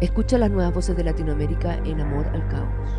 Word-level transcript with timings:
Escucha 0.00 0.38
las 0.38 0.50
nuevas 0.50 0.72
voces 0.72 0.96
de 0.96 1.04
Latinoamérica 1.04 1.74
en 1.84 2.00
Amor 2.00 2.26
al 2.28 2.48
Caos. 2.48 2.90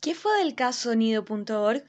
¿Qué 0.00 0.16
fue 0.16 0.38
del 0.38 0.56
caso 0.56 0.96
Nido.org? 0.96 1.84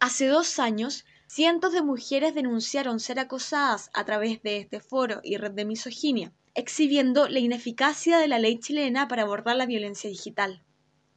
Hace 0.00 0.26
dos 0.26 0.58
años, 0.58 1.04
cientos 1.26 1.74
de 1.74 1.82
mujeres 1.82 2.34
denunciaron 2.34 2.98
ser 2.98 3.18
acosadas 3.18 3.90
a 3.92 4.06
través 4.06 4.42
de 4.42 4.60
este 4.60 4.80
foro 4.80 5.20
y 5.22 5.36
red 5.36 5.52
de 5.52 5.66
misoginia, 5.66 6.32
exhibiendo 6.54 7.28
la 7.28 7.40
ineficacia 7.40 8.16
de 8.16 8.28
la 8.28 8.38
ley 8.38 8.58
chilena 8.58 9.06
para 9.06 9.24
abordar 9.24 9.56
la 9.56 9.66
violencia 9.66 10.08
digital. 10.08 10.64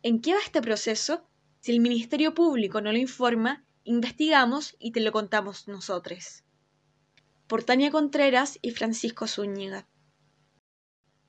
¿En 0.03 0.19
qué 0.19 0.33
va 0.33 0.39
este 0.43 0.61
proceso? 0.61 1.25
Si 1.61 1.71
el 1.71 1.79
Ministerio 1.79 2.33
Público 2.33 2.81
no 2.81 2.91
lo 2.91 2.97
informa, 2.97 3.63
investigamos 3.87 4.75
y 4.79 4.91
te 4.91 4.99
lo 4.99 5.13
contamos 5.13 5.69
nosotros. 5.69 6.43
Por 7.47 7.63
Tania 7.63 7.89
Contreras 7.89 8.59
y 8.61 8.71
Francisco 8.71 9.27
Zúñiga. 9.27 9.87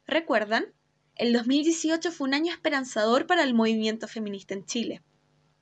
¿Recuerdan? 0.06 0.66
El 1.14 1.32
2018 1.32 2.10
fue 2.10 2.26
un 2.26 2.34
año 2.34 2.52
esperanzador 2.52 3.28
para 3.28 3.44
el 3.44 3.54
movimiento 3.54 4.08
feminista 4.08 4.54
en 4.54 4.66
Chile. 4.66 5.02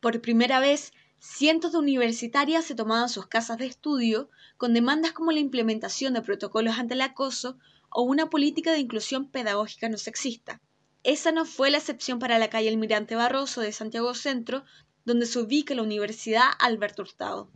Por 0.01 0.23
primera 0.23 0.59
vez, 0.59 0.95
cientos 1.19 1.73
de 1.73 1.79
universitarias 1.79 2.65
se 2.65 2.75
tomaban 2.75 3.11
sus 3.11 3.27
casas 3.27 3.59
de 3.59 3.67
estudio 3.67 4.31
con 4.57 4.73
demandas 4.73 5.13
como 5.13 5.33
la 5.33 5.41
implementación 5.41 6.15
de 6.15 6.23
protocolos 6.23 6.79
ante 6.79 6.95
el 6.95 7.03
acoso 7.03 7.59
o 7.91 8.03
una 8.03 8.31
política 8.31 8.73
de 8.73 8.79
inclusión 8.79 9.29
pedagógica 9.29 9.91
no 9.91 9.99
sexista. 9.99 10.63
Esa 11.03 11.31
no 11.31 11.45
fue 11.45 11.71
la 11.71 11.79
excepción 11.79 12.19
para 12.19 12.39
la 12.39 12.49
calle 12.49 12.71
Almirante 12.71 13.15
Barroso 13.17 13.61
de 13.61 13.73
Santiago 13.73 14.15
Centro, 14.15 14.65
donde 15.07 15.25
se 15.25 15.39
ubica 15.39 15.75
la 15.75 15.83
Universidad 15.83 16.51
Alberto 16.59 17.03
Hurtado. 17.03 17.51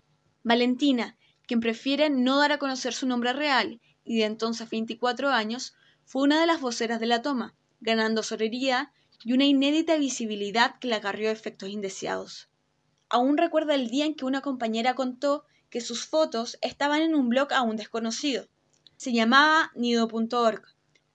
Valentina, 0.45 1.19
quien 1.47 1.61
prefiere 1.61 2.09
no 2.09 2.39
dar 2.39 2.53
a 2.53 2.59
conocer 2.59 2.95
su 2.95 3.07
nombre 3.07 3.33
real 3.33 3.81
y 4.05 4.19
de 4.19 4.25
entonces 4.25 4.71
24 4.71 5.29
años, 5.31 5.75
fue 6.05 6.23
una 6.23 6.41
de 6.41 6.47
las 6.47 6.61
voceras 6.61 7.01
de 7.01 7.07
la 7.07 7.23
toma, 7.23 7.55
ganando 7.81 8.23
sorería 8.23 8.93
y 9.25 9.33
una 9.33 9.45
inédita 9.45 9.97
visibilidad 9.97 10.79
que 10.79 10.89
le 10.89 10.95
acarrió 10.95 11.29
efectos 11.31 11.69
indeseados. 11.69 12.49
Aún 13.09 13.37
recuerda 13.37 13.75
el 13.75 13.91
día 13.91 14.07
en 14.07 14.15
que 14.15 14.25
una 14.25 14.41
compañera 14.41 14.95
contó 14.95 15.45
que 15.71 15.81
sus 15.81 16.07
fotos 16.07 16.57
estaban 16.63 17.03
en 17.03 17.17
un 17.17 17.29
blog 17.29 17.53
aún 17.53 17.77
desconocido. 17.77 18.47
Se 18.97 19.13
llamaba 19.13 19.73
nido.org, 19.75 20.63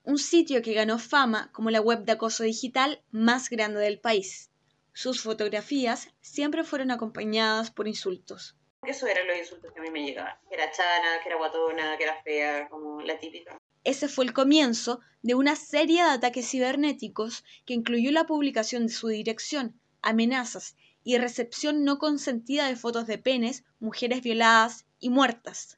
un 0.03 0.17
sitio 0.17 0.61
que 0.61 0.73
ganó 0.73 0.99
fama 0.99 1.49
como 1.53 1.71
la 1.71 1.79
web 1.79 2.03
de 2.03 2.11
acoso 2.11 2.43
digital 2.43 3.01
más 3.11 3.49
grande 3.49 3.79
del 3.79 3.99
país. 3.99 4.49
Sus 4.97 5.21
fotografías 5.21 6.07
siempre 6.21 6.63
fueron 6.63 6.89
acompañadas 6.89 7.69
por 7.69 7.85
insultos. 7.85 8.55
Eso 8.87 9.07
eran 9.07 9.27
los 9.27 9.37
insultos 9.37 9.73
que 9.73 9.79
a 9.79 9.83
mí 9.83 9.91
me 9.91 10.05
llegaban. 10.05 10.37
Que 10.47 10.55
era 10.55 10.71
chana, 10.71 11.19
que 11.21 11.27
era 11.27 11.37
guatona, 11.37 11.97
que 11.97 12.05
era 12.05 12.23
fea, 12.23 12.69
como 12.69 13.01
la 13.01 13.19
típica. 13.19 13.57
Ese 13.83 14.07
fue 14.07 14.23
el 14.23 14.31
comienzo 14.31 15.01
de 15.21 15.35
una 15.35 15.57
serie 15.57 16.01
de 16.01 16.11
ataques 16.11 16.49
cibernéticos 16.49 17.43
que 17.65 17.73
incluyó 17.73 18.09
la 18.13 18.25
publicación 18.25 18.87
de 18.87 18.93
su 18.93 19.09
dirección, 19.09 19.77
amenazas 20.01 20.77
y 21.03 21.17
recepción 21.17 21.83
no 21.83 21.99
consentida 21.99 22.69
de 22.69 22.77
fotos 22.77 23.05
de 23.05 23.17
penes, 23.17 23.65
mujeres 23.79 24.21
violadas 24.21 24.85
y 24.97 25.09
muertas. 25.09 25.77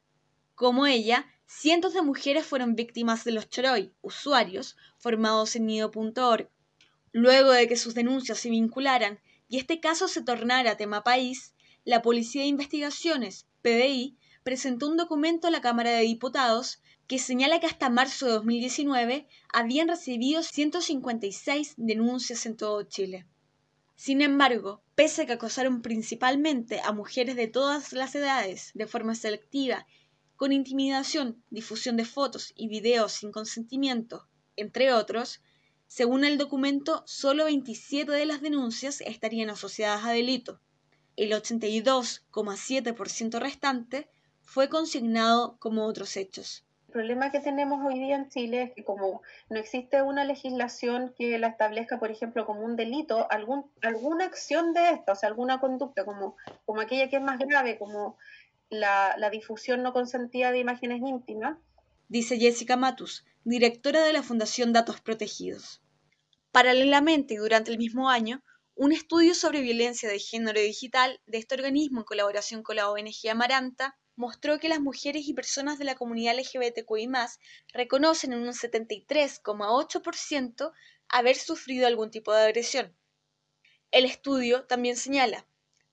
Como 0.54 0.86
ella, 0.86 1.26
cientos 1.44 1.92
de 1.92 2.02
mujeres 2.02 2.46
fueron 2.46 2.76
víctimas 2.76 3.24
de 3.24 3.32
los 3.32 3.50
choroi, 3.50 3.92
usuarios 4.00 4.76
formados 4.96 5.56
en 5.56 5.66
nido.org. 5.66 6.48
Luego 7.20 7.50
de 7.50 7.66
que 7.66 7.74
sus 7.74 7.94
denuncias 7.94 8.38
se 8.38 8.48
vincularan 8.48 9.18
y 9.48 9.56
este 9.56 9.80
caso 9.80 10.06
se 10.06 10.22
tornara 10.22 10.76
tema 10.76 11.02
país, 11.02 11.52
la 11.84 12.00
Policía 12.00 12.42
de 12.42 12.48
Investigaciones, 12.48 13.48
PDI, 13.60 14.16
presentó 14.44 14.86
un 14.86 14.96
documento 14.96 15.48
a 15.48 15.50
la 15.50 15.60
Cámara 15.60 15.90
de 15.90 16.02
Diputados 16.02 16.80
que 17.08 17.18
señala 17.18 17.58
que 17.58 17.66
hasta 17.66 17.90
marzo 17.90 18.26
de 18.26 18.32
2019 18.34 19.26
habían 19.52 19.88
recibido 19.88 20.44
156 20.44 21.74
denuncias 21.76 22.46
en 22.46 22.56
todo 22.56 22.84
Chile. 22.84 23.26
Sin 23.96 24.22
embargo, 24.22 24.84
pese 24.94 25.22
a 25.22 25.26
que 25.26 25.32
acosaron 25.32 25.82
principalmente 25.82 26.80
a 26.84 26.92
mujeres 26.92 27.34
de 27.34 27.48
todas 27.48 27.92
las 27.92 28.14
edades 28.14 28.70
de 28.74 28.86
forma 28.86 29.16
selectiva, 29.16 29.88
con 30.36 30.52
intimidación, 30.52 31.42
difusión 31.50 31.96
de 31.96 32.04
fotos 32.04 32.52
y 32.54 32.68
videos 32.68 33.10
sin 33.10 33.32
consentimiento, 33.32 34.28
entre 34.54 34.92
otros, 34.92 35.40
según 35.88 36.24
el 36.24 36.38
documento, 36.38 37.02
solo 37.06 37.46
27 37.46 38.12
de 38.12 38.26
las 38.26 38.42
denuncias 38.42 39.00
estarían 39.00 39.50
asociadas 39.50 40.04
a 40.04 40.12
delito. 40.12 40.60
El 41.16 41.32
82,7% 41.32 43.40
restante 43.40 44.08
fue 44.42 44.68
consignado 44.68 45.56
como 45.58 45.86
otros 45.86 46.16
hechos. 46.16 46.64
El 46.88 46.92
problema 46.92 47.32
que 47.32 47.40
tenemos 47.40 47.84
hoy 47.84 47.98
día 47.98 48.14
en 48.16 48.28
Chile 48.28 48.62
es 48.62 48.72
que 48.74 48.84
como 48.84 49.22
no 49.48 49.58
existe 49.58 50.02
una 50.02 50.24
legislación 50.24 51.14
que 51.16 51.38
la 51.38 51.48
establezca, 51.48 51.98
por 51.98 52.10
ejemplo, 52.10 52.46
como 52.46 52.60
un 52.60 52.76
delito, 52.76 53.26
algún, 53.30 53.70
alguna 53.82 54.26
acción 54.26 54.74
de 54.74 54.90
esta, 54.90 55.12
o 55.12 55.16
sea, 55.16 55.30
alguna 55.30 55.58
conducta, 55.58 56.04
como, 56.04 56.36
como 56.66 56.80
aquella 56.80 57.08
que 57.08 57.16
es 57.16 57.22
más 57.22 57.38
grave, 57.38 57.78
como 57.78 58.16
la, 58.68 59.16
la 59.16 59.30
difusión 59.30 59.82
no 59.82 59.92
consentida 59.92 60.52
de 60.52 60.60
imágenes 60.60 61.00
íntimas. 61.00 61.58
Dice 62.10 62.38
Jessica 62.38 62.78
Matus, 62.78 63.26
directora 63.44 64.02
de 64.02 64.14
la 64.14 64.22
Fundación 64.22 64.72
Datos 64.72 65.02
Protegidos. 65.02 65.82
Paralelamente 66.52 67.34
y 67.34 67.36
durante 67.36 67.70
el 67.70 67.76
mismo 67.76 68.08
año, 68.08 68.42
un 68.74 68.92
estudio 68.92 69.34
sobre 69.34 69.60
violencia 69.60 70.08
de 70.08 70.18
género 70.18 70.58
digital 70.58 71.20
de 71.26 71.36
este 71.36 71.56
organismo 71.56 72.00
en 72.00 72.06
colaboración 72.06 72.62
con 72.62 72.76
la 72.76 72.90
ONG 72.90 73.28
Amaranta 73.30 73.98
mostró 74.16 74.58
que 74.58 74.70
las 74.70 74.80
mujeres 74.80 75.28
y 75.28 75.34
personas 75.34 75.78
de 75.78 75.84
la 75.84 75.96
comunidad 75.96 76.38
LGBTQI 76.38 77.10
reconocen 77.74 78.32
en 78.32 78.38
un 78.38 78.54
73,8% 78.54 80.72
haber 81.10 81.36
sufrido 81.36 81.86
algún 81.86 82.10
tipo 82.10 82.32
de 82.32 82.40
agresión. 82.40 82.96
El 83.90 84.06
estudio 84.06 84.64
también 84.64 84.96
señala, 84.96 85.46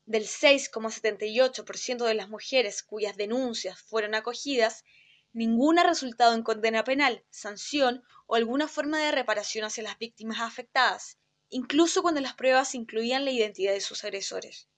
del 0.06 0.24
6,78% 0.24 2.06
de 2.06 2.14
las 2.14 2.30
mujeres 2.30 2.84
cuyas 2.84 3.18
denuncias 3.18 3.82
fueron 3.82 4.16
acogidas, 4.16 4.86
ninguna 5.36 5.82
ha 5.82 5.88
resultado 5.88 6.34
en 6.34 6.44
condena 6.44 6.84
penal, 6.84 7.24
sanción 7.30 8.04
o 8.26 8.36
alguna 8.36 8.68
forma 8.68 9.00
de 9.00 9.12
reparación 9.12 9.66
hacia 9.66 9.84
las 9.84 10.00
víctimas 10.00 10.40
afectadas, 10.40 11.20
incluso 11.50 12.02
cuando 12.02 12.22
las 12.22 12.34
pruebas 12.34 12.74
incluían 12.74 13.26
la 13.26 13.32
identidad 13.32 13.74
de 13.74 13.82
sus 13.82 14.04
agresores. 14.04 14.70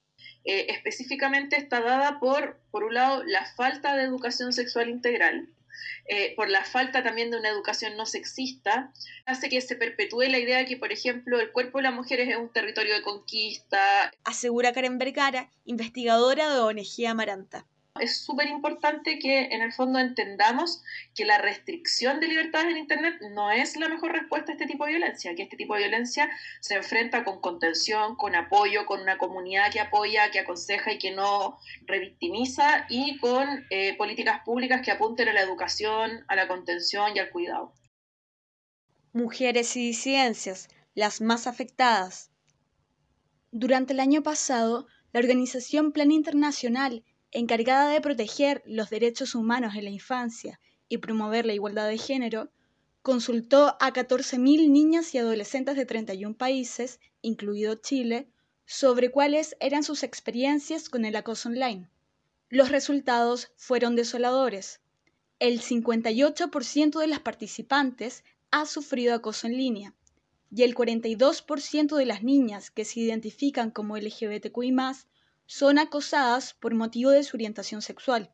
Eh, 0.43 0.65
específicamente 0.69 1.57
está 1.57 1.81
dada 1.81 2.19
por, 2.19 2.59
por 2.71 2.83
un 2.83 2.95
lado, 2.95 3.23
la 3.23 3.45
falta 3.55 3.95
de 3.95 4.03
educación 4.03 4.51
sexual 4.51 4.89
integral, 4.89 5.47
eh, 6.07 6.33
por 6.35 6.49
la 6.49 6.63
falta 6.63 7.03
también 7.03 7.29
de 7.29 7.37
una 7.37 7.49
educación 7.49 7.95
no 7.95 8.07
sexista, 8.07 8.91
hace 9.27 9.49
que 9.49 9.61
se 9.61 9.75
perpetúe 9.75 10.23
la 10.23 10.39
idea 10.39 10.57
de 10.57 10.65
que, 10.65 10.77
por 10.77 10.91
ejemplo, 10.91 11.39
el 11.39 11.51
cuerpo 11.51 11.77
de 11.77 11.83
las 11.83 11.93
mujeres 11.93 12.29
es 12.29 12.37
un 12.37 12.51
territorio 12.51 12.95
de 12.95 13.03
conquista. 13.03 14.11
Asegura 14.23 14.73
Karen 14.73 14.97
Vergara, 14.97 15.51
investigadora 15.65 16.51
de 16.51 16.59
ONG 16.61 17.05
Amaranta 17.07 17.67
es 17.99 18.17
súper 18.17 18.47
importante 18.47 19.19
que 19.19 19.45
en 19.45 19.61
el 19.61 19.73
fondo 19.73 19.99
entendamos 19.99 20.83
que 21.15 21.25
la 21.25 21.37
restricción 21.37 22.19
de 22.19 22.27
libertades 22.27 22.71
en 22.71 22.77
Internet 22.77 23.15
no 23.31 23.51
es 23.51 23.75
la 23.77 23.89
mejor 23.89 24.11
respuesta 24.13 24.51
a 24.51 24.55
este 24.55 24.67
tipo 24.67 24.85
de 24.85 24.91
violencia, 24.91 25.35
que 25.35 25.43
este 25.43 25.57
tipo 25.57 25.73
de 25.73 25.81
violencia 25.81 26.29
se 26.59 26.75
enfrenta 26.75 27.23
con 27.23 27.41
contención, 27.41 28.15
con 28.15 28.35
apoyo, 28.35 28.85
con 28.85 29.01
una 29.01 29.17
comunidad 29.17 29.71
que 29.71 29.79
apoya, 29.79 30.31
que 30.31 30.39
aconseja 30.39 30.93
y 30.93 30.99
que 30.99 31.11
no 31.11 31.57
revictimiza 31.85 32.85
y 32.89 33.17
con 33.17 33.65
eh, 33.69 33.95
políticas 33.97 34.41
públicas 34.43 34.81
que 34.81 34.91
apunten 34.91 35.29
a 35.29 35.33
la 35.33 35.41
educación, 35.41 36.25
a 36.27 36.35
la 36.35 36.47
contención 36.47 37.15
y 37.15 37.19
al 37.19 37.29
cuidado. 37.29 37.73
Mujeres 39.13 39.75
y 39.75 39.87
disidencias, 39.87 40.69
las 40.93 41.21
más 41.21 41.47
afectadas. 41.47 42.31
Durante 43.51 43.93
el 43.93 43.99
año 43.99 44.23
pasado, 44.23 44.87
la 45.13 45.19
organización 45.21 45.91
Plan 45.91 46.11
Internacional 46.11 47.03
encargada 47.31 47.89
de 47.89 48.01
proteger 48.01 48.63
los 48.65 48.89
derechos 48.89 49.35
humanos 49.35 49.75
en 49.75 49.83
la 49.83 49.89
infancia 49.89 50.59
y 50.89 50.97
promover 50.99 51.45
la 51.45 51.53
igualdad 51.53 51.87
de 51.87 51.97
género, 51.97 52.51
consultó 53.01 53.77
a 53.79 53.93
14.000 53.93 54.69
niñas 54.69 55.13
y 55.13 55.17
adolescentes 55.17 55.75
de 55.75 55.85
31 55.85 56.35
países, 56.35 56.99
incluido 57.21 57.75
Chile, 57.75 58.27
sobre 58.65 59.11
cuáles 59.11 59.55
eran 59.59 59.83
sus 59.83 60.03
experiencias 60.03 60.89
con 60.89 61.05
el 61.05 61.15
acoso 61.15 61.49
online. 61.49 61.89
Los 62.49 62.69
resultados 62.69 63.51
fueron 63.55 63.95
desoladores. 63.95 64.81
El 65.39 65.61
58% 65.61 66.99
de 66.99 67.07
las 67.07 67.19
participantes 67.19 68.23
ha 68.51 68.65
sufrido 68.65 69.13
acoso 69.13 69.47
en 69.47 69.57
línea 69.57 69.93
y 70.49 70.63
el 70.63 70.75
42% 70.75 71.95
de 71.95 72.05
las 72.05 72.23
niñas 72.23 72.71
que 72.71 72.85
se 72.85 73.01
identifican 73.01 73.71
como 73.71 73.97
LGBTQI 73.97 74.71
son 75.47 75.79
acosadas 75.79 76.53
por 76.53 76.75
motivo 76.75 77.09
de 77.09 77.23
su 77.23 77.35
orientación 77.35 77.81
sexual. 77.81 78.31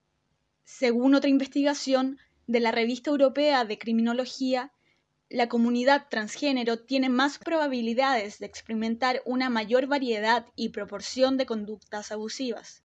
Según 0.65 1.15
otra 1.15 1.29
investigación 1.29 2.17
de 2.47 2.59
la 2.59 2.71
Revista 2.71 3.11
Europea 3.11 3.63
de 3.65 3.77
Criminología, 3.77 4.73
la 5.29 5.47
comunidad 5.47 6.07
transgénero 6.09 6.79
tiene 6.79 7.09
más 7.09 7.37
probabilidades 7.39 8.39
de 8.39 8.45
experimentar 8.45 9.21
una 9.25 9.49
mayor 9.49 9.87
variedad 9.87 10.45
y 10.55 10.69
proporción 10.69 11.37
de 11.37 11.45
conductas 11.45 12.11
abusivas. 12.11 12.83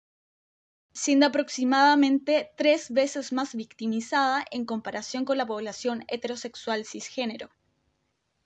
siendo 0.97 1.27
aproximadamente 1.27 2.51
tres 2.57 2.91
veces 2.91 3.33
más 3.33 3.57
victimizada 3.57 4.45
en 4.53 4.65
comparación 4.65 5.25
con 5.25 5.37
la 5.37 5.45
población 5.45 6.05
heterosexual 6.07 6.85
cisgénero. 6.85 7.51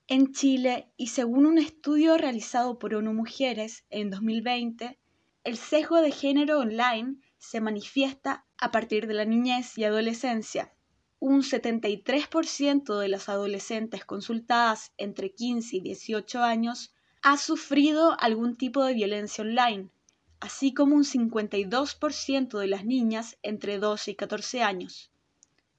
En 0.07 0.33
Chile, 0.33 0.91
y 0.97 1.09
según 1.09 1.45
un 1.45 1.59
estudio 1.59 2.17
realizado 2.17 2.79
por 2.79 2.95
ONU 2.95 3.13
Mujeres 3.13 3.85
en 3.91 4.09
2020, 4.09 4.99
el 5.45 5.57
sesgo 5.57 6.01
de 6.03 6.11
género 6.11 6.59
online 6.59 7.17
se 7.39 7.61
manifiesta 7.61 8.45
a 8.59 8.71
partir 8.71 9.07
de 9.07 9.15
la 9.15 9.25
niñez 9.25 9.79
y 9.79 9.85
adolescencia. 9.85 10.73
Un 11.21 11.43
73% 11.43 12.99
de 12.99 13.09
las 13.09 13.29
adolescentes 13.29 14.05
consultadas 14.05 14.93
entre 14.97 15.33
15 15.33 15.77
y 15.77 15.81
18 15.81 16.43
años 16.43 16.95
ha 17.23 17.37
sufrido 17.37 18.19
algún 18.21 18.57
tipo 18.57 18.85
de 18.85 18.95
violencia 18.95 19.43
online, 19.43 19.89
así 20.41 20.73
como 20.75 20.95
un 20.95 21.05
52% 21.05 22.59
de 22.59 22.67
las 22.67 22.85
niñas 22.85 23.37
entre 23.43 23.79
12 23.79 24.13
y 24.13 24.15
14 24.15 24.63
años. 24.63 25.11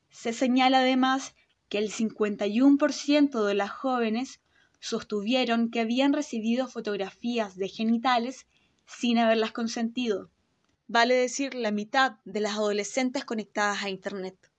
Se 0.10 0.34
señala 0.34 0.80
además 0.80 1.36
que 1.70 1.78
el 1.78 1.92
51% 1.92 3.46
de 3.46 3.54
las 3.54 3.72
jóvenes 3.72 4.42
sostuvieron 4.80 5.70
que 5.70 5.82
habían 5.82 6.14
recibido 6.14 6.68
fotografías 6.68 7.56
de 7.56 7.68
genitales 7.68 8.48
sin 8.90 9.20
haberlas 9.20 9.52
consentido, 9.52 10.32
vale 10.88 11.14
decir 11.14 11.54
la 11.54 11.72
mitad 11.72 12.18
de 12.26 12.40
las 12.40 12.54
adolescentes 12.54 13.24
conectadas 13.24 13.84
a 13.84 13.90
Internet. 13.90 14.52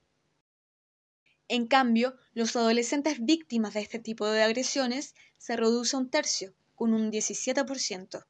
En 1.49 1.67
cambio, 1.67 2.17
los 2.33 2.55
adolescentes 2.55 3.25
víctimas 3.25 3.75
de 3.75 3.81
este 3.81 3.99
tipo 3.99 4.27
de 4.29 4.43
agresiones 4.43 5.17
se 5.37 5.57
reduce 5.57 5.97
a 5.97 5.99
un 5.99 6.09
tercio, 6.09 6.55
con 6.77 6.95
un 6.95 7.11
17%. 7.11 8.25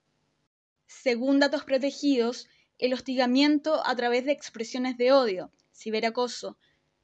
Según 0.87 1.39
datos 1.39 1.65
protegidos, 1.65 2.49
el 2.79 2.95
hostigamiento 2.95 3.87
a 3.87 3.95
través 3.95 4.25
de 4.25 4.33
expresiones 4.33 4.97
de 4.97 5.13
odio, 5.13 5.53
ciberacoso, 5.75 6.57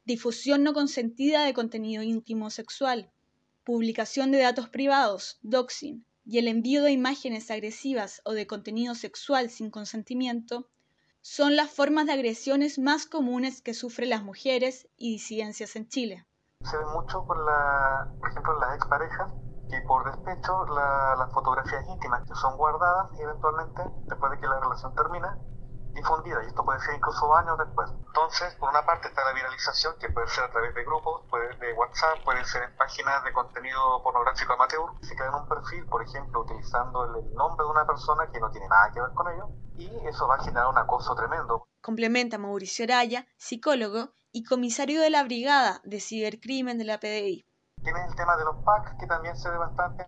difusión 0.07 0.63
no 0.63 0.73
consentida 0.73 1.45
de 1.45 1.53
contenido 1.53 2.03
íntimo 2.03 2.49
sexual, 2.49 3.11
publicación 3.63 4.31
de 4.31 4.39
datos 4.39 4.71
privados, 4.71 5.39
doxing, 5.43 6.05
y 6.27 6.39
el 6.39 6.49
envío 6.49 6.83
de 6.83 6.91
imágenes 6.91 7.51
agresivas 7.51 8.21
o 8.25 8.33
de 8.33 8.49
contenido 8.49 8.95
sexual 8.97 9.49
sin 9.49 9.71
consentimiento 9.71 10.69
son 11.23 11.57
las 11.57 11.71
formas 11.71 12.07
de 12.07 12.13
agresiones 12.13 12.79
más 12.79 13.07
comunes 13.07 13.63
que 13.63 13.75
sufren 13.75 14.11
las 14.11 14.25
mujeres 14.25 14.89
y 14.97 15.13
disidencias 15.13 15.77
en 15.77 15.89
Chile. 15.89 16.27
Se 16.63 16.77
ve 16.77 16.85
mucho 16.95 17.25
por, 17.25 17.39
la, 17.45 18.13
por 18.19 18.29
ejemplo, 18.31 18.59
las 18.59 18.77
exparejas 18.77 19.29
y 19.69 19.87
por 19.87 20.05
despecho 20.05 20.67
las 20.67 21.33
fotografías 21.33 21.85
íntimas 21.89 22.23
que 22.29 22.35
son 22.35 22.57
guardadas 22.57 23.09
y 23.19 23.23
eventualmente, 23.23 23.83
después 24.07 24.33
de 24.33 24.41
que 24.41 24.47
la 24.47 24.61
relación 24.61 24.95
termina, 24.95 25.39
difundida 25.97 26.45
y 26.45 26.47
esto 26.47 26.65
puede 26.65 26.79
ser 26.81 26.95
incluso 26.95 27.35
años 27.35 27.59
después. 27.59 27.91
Entonces, 27.91 28.55
por 28.57 28.71
una 28.71 28.85
parte 28.85 29.09
está 29.09 29.25
la 29.25 29.33
viralización 29.33 29.95
que 29.99 30.11
puede 30.11 30.29
ser 30.29 30.45
a 30.45 30.51
través 30.51 30.75
de 30.75 30.85
grupos, 30.85 31.23
puede 31.29 31.57
de 31.57 31.73
WhatsApp, 31.73 32.23
puede 32.25 32.45
ser 32.45 32.63
en 32.65 32.77
páginas 32.77 33.25
de 33.25 33.33
contenido 33.33 34.03
pornográfico 34.03 34.53
amateur. 34.53 34.91
Se 35.01 35.17
crea 35.17 35.35
un 35.35 35.49
perfil, 35.49 35.87
por 35.87 36.03
ejemplo, 36.03 36.43
utilizando 36.43 37.05
el 37.05 37.35
nombre 37.35 37.65
de 37.65 37.71
una 37.71 37.87
persona 37.87 38.31
que 38.31 38.41
no 38.41 38.51
tiene 38.51 38.69
nada 38.69 38.91
que 38.93 39.01
ver 39.01 39.13
con 39.15 39.33
ello 39.33 39.49
y 39.77 40.07
eso 40.07 40.29
va 40.29 40.37
a 40.37 40.45
generar 40.45 40.69
un 40.69 40.79
acoso 40.79 41.15
tremendo. 41.15 41.67
Complementa 41.83 42.39
Mauricio 42.39 42.85
Araya, 42.85 43.27
psicólogo 43.37 44.11
y 44.33 44.45
comisario 44.45 45.01
de 45.01 45.11
la 45.11 45.25
Brigada 45.25 45.81
de 45.85 46.01
Cibercrimen 46.01 46.79
de 46.79 46.85
la 46.85 46.99
PDI. 46.99 47.47
Tienes 47.83 48.09
el 48.09 48.17
tema 48.17 48.37
de 48.37 48.45
los 48.45 48.57
packs 48.65 48.95
que 48.99 49.07
también 49.07 49.37
se 49.37 49.49
ve 49.51 49.57
bastante, 49.57 50.07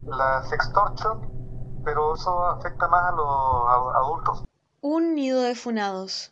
la 0.00 0.42
sextortion, 0.44 1.82
pero 1.84 2.14
eso 2.14 2.46
afecta 2.46 2.88
más 2.88 3.04
a 3.04 3.12
los 3.12 3.94
adultos. 3.96 4.47
Un 4.80 5.16
nido 5.16 5.42
de 5.42 5.56
funados. 5.56 6.30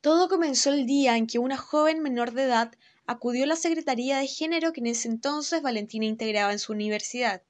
Todo 0.00 0.28
comenzó 0.28 0.72
el 0.72 0.86
día 0.86 1.16
en 1.16 1.28
que 1.28 1.38
una 1.38 1.56
joven 1.56 2.02
menor 2.02 2.32
de 2.32 2.42
edad 2.42 2.72
acudió 3.06 3.44
a 3.44 3.46
la 3.46 3.54
Secretaría 3.54 4.18
de 4.18 4.26
Género 4.26 4.72
que 4.72 4.80
en 4.80 4.88
ese 4.88 5.06
entonces 5.06 5.62
Valentina 5.62 6.04
integraba 6.04 6.50
en 6.50 6.58
su 6.58 6.72
universidad. 6.72 7.44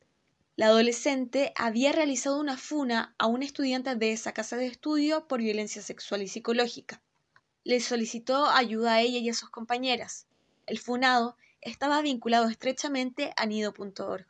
La 0.55 0.67
adolescente 0.67 1.55
había 1.57 1.93
realizado 1.93 2.39
una 2.39 2.59
funa 2.59 3.15
a 3.17 3.25
un 3.25 3.43
estudiante 3.43 3.95
de 3.95 4.13
esa 4.13 4.33
casa 4.33 4.59
de 4.59 4.67
estudio 4.67 5.27
por 5.27 5.41
violencia 5.41 5.81
sexual 5.81 6.21
y 6.21 6.29
psicológica. 6.29 7.01
Le 7.65 7.81
solicitó 7.81 8.45
ayuda 8.45 8.93
a 8.93 9.01
ella 9.01 9.21
y 9.21 9.31
a 9.31 9.35
sus 9.35 9.49
compañeras. 9.49 10.27
El 10.67 10.79
funado 10.79 11.39
estaba 11.63 12.03
vinculado 12.03 12.51
estrechamente 12.51 13.33
a 13.39 13.47
nido.org. 13.47 14.27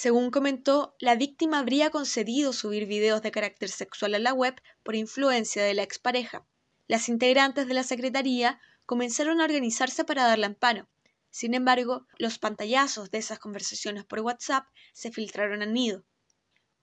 Según 0.00 0.30
comentó, 0.30 0.94
la 1.00 1.16
víctima 1.16 1.58
habría 1.58 1.90
concedido 1.90 2.52
subir 2.52 2.86
videos 2.86 3.20
de 3.20 3.32
carácter 3.32 3.68
sexual 3.68 4.14
a 4.14 4.20
la 4.20 4.32
web 4.32 4.54
por 4.84 4.94
influencia 4.94 5.64
de 5.64 5.74
la 5.74 5.82
expareja. 5.82 6.46
Las 6.86 7.08
integrantes 7.08 7.66
de 7.66 7.74
la 7.74 7.82
Secretaría 7.82 8.60
comenzaron 8.86 9.40
a 9.40 9.44
organizarse 9.44 10.04
para 10.04 10.22
darle 10.22 10.46
amparo. 10.46 10.86
Sin 11.30 11.52
embargo, 11.52 12.06
los 12.16 12.38
pantallazos 12.38 13.10
de 13.10 13.18
esas 13.18 13.40
conversaciones 13.40 14.04
por 14.04 14.20
WhatsApp 14.20 14.66
se 14.92 15.10
filtraron 15.10 15.62
al 15.62 15.72
nido. 15.72 16.04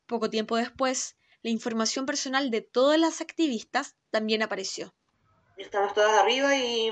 Poco 0.08 0.30
tiempo 0.30 0.58
después, 0.58 1.16
la 1.42 1.52
información 1.52 2.06
personal 2.06 2.52
de 2.52 2.64
todas 2.64 3.00
las 3.00 3.22
activistas 3.22 3.96
también 4.12 4.44
apareció. 4.44 4.94
Estamos 5.56 5.94
todas 5.94 6.22
arriba 6.22 6.54
y, 6.58 6.92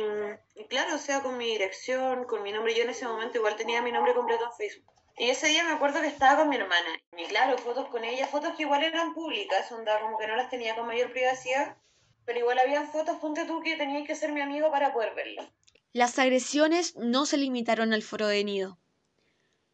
y, 0.55 0.67
claro, 0.69 0.95
o 0.95 0.99
sea, 0.99 1.21
con 1.21 1.37
mi 1.37 1.47
dirección, 1.47 2.23
con 2.23 2.43
mi 2.43 2.53
nombre, 2.53 2.73
yo 2.73 2.83
en 2.83 2.91
ese 2.91 3.05
momento 3.05 3.39
igual 3.39 3.57
tenía 3.57 3.81
mi 3.81 3.91
nombre 3.91 4.13
completo 4.13 4.45
en 4.45 4.53
Facebook. 4.53 4.93
Y 5.17 5.29
ese 5.29 5.47
día 5.47 5.63
me 5.63 5.73
acuerdo 5.73 6.01
que 6.01 6.07
estaba 6.07 6.39
con 6.39 6.49
mi 6.49 6.55
hermana. 6.55 6.99
Y 7.17 7.25
claro, 7.25 7.57
fotos 7.57 7.87
con 7.89 8.03
ella, 8.03 8.27
fotos 8.27 8.55
que 8.55 8.63
igual 8.63 8.83
eran 8.83 9.13
públicas, 9.13 9.71
onda 9.71 9.99
como 9.99 10.17
que 10.17 10.27
no 10.27 10.35
las 10.35 10.49
tenía 10.49 10.75
con 10.75 10.87
mayor 10.87 11.11
privacidad. 11.11 11.77
Pero 12.25 12.39
igual 12.39 12.59
había 12.59 12.83
fotos, 12.83 13.17
ponte 13.17 13.45
tú, 13.45 13.61
que 13.61 13.75
tenías 13.75 14.07
que 14.07 14.15
ser 14.15 14.31
mi 14.31 14.41
amigo 14.41 14.71
para 14.71 14.93
poder 14.93 15.13
verlas. 15.13 15.47
Las 15.91 16.17
agresiones 16.17 16.95
no 16.95 17.25
se 17.25 17.37
limitaron 17.37 17.93
al 17.93 18.01
foro 18.01 18.27
de 18.27 18.43
nido. 18.43 18.79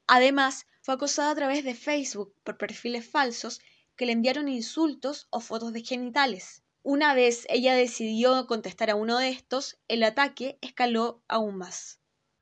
Además, 0.07 0.65
fue 0.81 0.95
acosada 0.95 1.31
a 1.31 1.35
través 1.35 1.63
de 1.63 1.75
Facebook 1.75 2.33
por 2.43 2.57
perfiles 2.57 3.09
falsos 3.09 3.61
que 3.95 4.05
le 4.05 4.13
enviaron 4.13 4.49
insultos 4.49 5.27
o 5.29 5.39
fotos 5.39 5.71
de 5.71 5.83
genitales. 5.83 6.63
Una 6.83 7.13
vez 7.13 7.45
ella 7.49 7.75
decidió 7.75 8.47
contestar 8.47 8.89
a 8.89 8.95
uno 8.95 9.17
de 9.17 9.29
estos, 9.29 9.77
el 9.87 10.03
ataque 10.03 10.57
escaló 10.61 11.21
aún 11.27 11.57
más. 11.57 11.98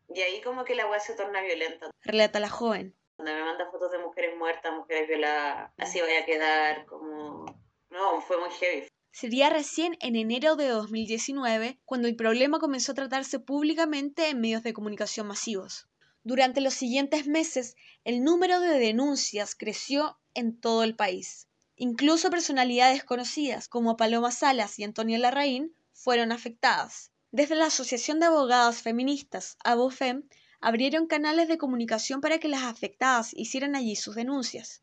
Y 0.10 0.22
ahí 0.22 0.42
como 0.42 0.64
que 0.66 0.76
la 0.76 0.88
weá 0.88 1.00
se 1.00 1.16
torna 1.16 1.42
violenta. 1.42 1.90
Relata 2.02 2.40
la 2.40 2.50
joven. 2.50 2.96
Cuando 3.16 3.34
me 3.34 3.44
manda 3.44 3.70
fotos 3.72 3.92
de 3.92 4.00
mujeres 4.00 4.38
muertas, 4.38 4.74
mujeres 4.74 5.08
violadas, 5.08 5.72
así 5.78 6.00
vaya 6.02 6.22
a 6.22 6.26
quedar 6.26 6.86
como... 6.86 7.46
No, 7.90 8.22
fue 8.22 8.40
muy 8.40 8.52
heavy. 8.52 8.88
Sería 9.12 9.50
recién 9.50 9.98
en 10.02 10.16
enero 10.16 10.56
de 10.56 10.68
2019 10.68 11.80
cuando 11.86 12.08
el 12.08 12.16
problema 12.16 12.60
comenzó 12.60 12.92
a 12.92 12.96
tratarse 12.96 13.40
públicamente 13.40 14.30
en 14.30 14.40
medios 14.40 14.62
de 14.62 14.74
comunicación 14.74 15.26
masivos. 15.26 15.88
Durante 16.24 16.62
los 16.62 16.76
siguientes 16.76 17.26
meses, 17.26 17.76
el 18.04 18.24
número 18.24 18.60
de 18.60 18.78
denuncias 18.78 19.56
creció 19.56 20.20
en 20.36 20.60
todo 20.60 20.84
el 20.84 20.96
país. 20.96 21.48
Incluso 21.76 22.30
personalidades 22.30 23.04
conocidas 23.04 23.68
como 23.68 23.98
Paloma 23.98 24.32
Salas 24.32 24.78
y 24.78 24.84
Antonia 24.84 25.18
Larraín 25.18 25.76
fueron 25.94 26.32
afectadas. 26.32 27.12
Desde 27.38 27.54
la 27.54 27.68
Asociación 27.68 28.20
de 28.20 28.26
Abogadas 28.26 28.82
Feministas, 28.82 29.58
ABOFEM, 29.64 30.28
abrieron 30.60 31.06
canales 31.06 31.48
de 31.48 31.60
comunicación 31.60 32.20
para 32.20 32.40
que 32.40 32.48
las 32.48 32.64
afectadas 32.64 33.30
hicieran 33.36 33.76
allí 33.76 33.96
sus 33.96 34.16
denuncias. 34.16 34.82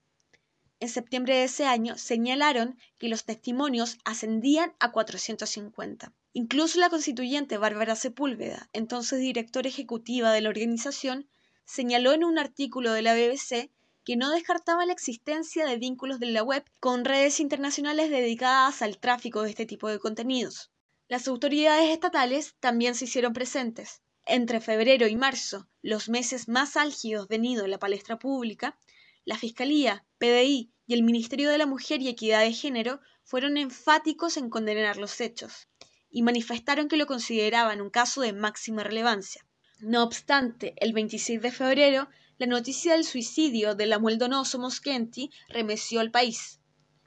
En 0.78 0.88
septiembre 0.88 1.34
de 1.34 1.44
ese 1.46 1.66
año 1.66 1.98
señalaron 1.98 2.78
que 3.00 3.08
los 3.08 3.24
testimonios 3.24 3.98
ascendían 4.04 4.72
a 4.78 4.92
450. 4.92 6.12
Incluso 6.32 6.78
la 6.78 6.90
constituyente 6.90 7.58
Bárbara 7.58 7.96
Sepúlveda, 7.96 8.68
entonces 8.72 9.18
directora 9.18 9.68
ejecutiva 9.68 10.30
de 10.30 10.42
la 10.42 10.50
organización, 10.50 11.28
señaló 11.64 12.12
en 12.12 12.22
un 12.22 12.38
artículo 12.38 12.92
de 12.92 13.02
la 13.02 13.14
BBC 13.14 13.72
que 14.04 14.14
no 14.14 14.30
descartaba 14.30 14.86
la 14.86 14.92
existencia 14.92 15.66
de 15.66 15.76
vínculos 15.76 16.20
de 16.20 16.26
la 16.26 16.44
web 16.44 16.64
con 16.78 17.04
redes 17.04 17.40
internacionales 17.40 18.10
dedicadas 18.10 18.80
al 18.80 18.98
tráfico 18.98 19.42
de 19.42 19.50
este 19.50 19.66
tipo 19.66 19.88
de 19.88 19.98
contenidos. 19.98 20.70
Las 21.06 21.28
autoridades 21.28 21.90
estatales 21.90 22.54
también 22.60 22.94
se 22.94 23.04
hicieron 23.04 23.34
presentes. 23.34 24.00
Entre 24.24 24.60
febrero 24.60 25.06
y 25.06 25.16
marzo, 25.16 25.68
los 25.82 26.08
meses 26.08 26.48
más 26.48 26.78
álgidos 26.78 27.28
de 27.28 27.38
nido 27.38 27.64
en 27.64 27.70
la 27.70 27.78
palestra 27.78 28.18
pública, 28.18 28.78
la 29.26 29.36
Fiscalía, 29.36 30.06
PDI 30.16 30.72
y 30.86 30.94
el 30.94 31.02
Ministerio 31.02 31.50
de 31.50 31.58
la 31.58 31.66
Mujer 31.66 32.00
y 32.00 32.08
Equidad 32.08 32.40
de 32.40 32.54
Género 32.54 33.00
fueron 33.22 33.58
enfáticos 33.58 34.38
en 34.38 34.48
condenar 34.48 34.96
los 34.96 35.20
hechos 35.20 35.68
y 36.10 36.22
manifestaron 36.22 36.88
que 36.88 36.96
lo 36.96 37.06
consideraban 37.06 37.82
un 37.82 37.90
caso 37.90 38.22
de 38.22 38.32
máxima 38.32 38.82
relevancia. 38.82 39.46
No 39.80 40.02
obstante, 40.02 40.72
el 40.78 40.94
26 40.94 41.42
de 41.42 41.52
febrero, 41.52 42.08
la 42.38 42.46
noticia 42.46 42.92
del 42.92 43.04
suicidio 43.04 43.74
de 43.74 43.86
la 43.86 43.98
Donoso 43.98 44.58
Moschenti 44.58 45.30
remeció 45.48 46.00
al 46.00 46.10
país. 46.10 46.60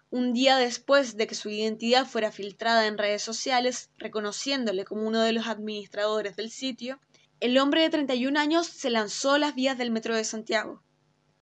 Un 0.10 0.32
día 0.32 0.56
después 0.56 1.18
de 1.18 1.28
que 1.28 1.36
su 1.36 1.50
identidad 1.50 2.08
fuera 2.08 2.32
filtrada 2.32 2.88
en 2.88 2.98
redes 2.98 3.22
sociales, 3.22 3.92
reconociéndole 3.98 4.86
como 4.86 5.06
uno 5.06 5.20
de 5.20 5.34
los 5.34 5.48
administradores 5.48 6.38
del 6.38 6.50
sitio, 6.50 7.02
el 7.42 7.58
hombre 7.58 7.82
de 7.82 7.90
31 7.90 8.40
años 8.40 8.68
se 8.68 8.90
lanzó 8.90 9.34
a 9.34 9.40
las 9.40 9.54
vías 9.54 9.78
del 9.78 9.92
metro 9.92 10.16
de 10.16 10.24
Santiago. 10.24 10.82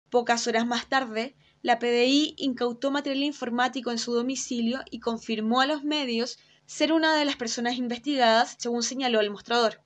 Pocas 0.08 0.46
horas 0.46 0.66
más 0.66 0.88
tarde, 0.88 1.36
la 1.60 1.78
PDI 1.78 2.36
incautó 2.38 2.90
material 2.90 3.24
informático 3.24 3.90
en 3.90 3.98
su 3.98 4.14
domicilio 4.14 4.80
y 4.90 5.00
confirmó 5.00 5.60
a 5.60 5.66
los 5.66 5.84
medios 5.84 6.38
ser 6.64 6.94
una 6.94 7.14
de 7.14 7.26
las 7.26 7.36
personas 7.36 7.76
investigadas, 7.76 8.56
según 8.58 8.82
señaló 8.82 9.20
el 9.20 9.30
mostrador. 9.30 9.82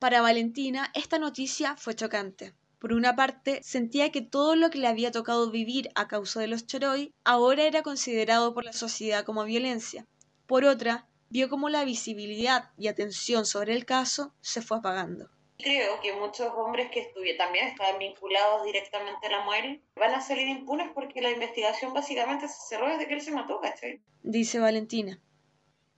Para 0.00 0.20
Valentina, 0.20 0.90
esta 0.94 1.20
noticia 1.20 1.76
fue 1.76 1.94
chocante. 1.94 2.54
Por 2.86 2.94
una 2.94 3.16
parte, 3.16 3.58
sentía 3.64 4.12
que 4.12 4.22
todo 4.22 4.54
lo 4.54 4.70
que 4.70 4.78
le 4.78 4.86
había 4.86 5.10
tocado 5.10 5.50
vivir 5.50 5.90
a 5.96 6.06
causa 6.06 6.38
de 6.38 6.46
los 6.46 6.68
Choroy 6.68 7.12
ahora 7.24 7.64
era 7.64 7.82
considerado 7.82 8.54
por 8.54 8.64
la 8.64 8.72
sociedad 8.72 9.24
como 9.24 9.42
violencia. 9.42 10.06
Por 10.46 10.64
otra, 10.64 11.08
vio 11.28 11.48
cómo 11.48 11.68
la 11.68 11.84
visibilidad 11.84 12.70
y 12.78 12.86
atención 12.86 13.44
sobre 13.44 13.72
el 13.72 13.86
caso 13.86 14.36
se 14.40 14.62
fue 14.62 14.76
apagando. 14.76 15.28
Creo 15.58 16.00
que 16.00 16.12
muchos 16.12 16.48
hombres 16.54 16.88
que 16.92 17.12
también 17.36 17.66
estaban 17.66 17.98
vinculados 17.98 18.64
directamente 18.64 19.26
a 19.26 19.30
la 19.30 19.44
muerte 19.44 19.82
van 19.96 20.14
a 20.14 20.20
salir 20.20 20.46
impunes 20.46 20.88
porque 20.94 21.20
la 21.20 21.32
investigación 21.32 21.92
básicamente 21.92 22.46
se 22.46 22.68
cerró 22.68 22.88
desde 22.88 23.08
que 23.08 23.14
él 23.14 23.20
se 23.20 23.32
mató, 23.32 23.60
¿cachai? 23.60 24.00
Dice 24.22 24.60
Valentina. 24.60 25.20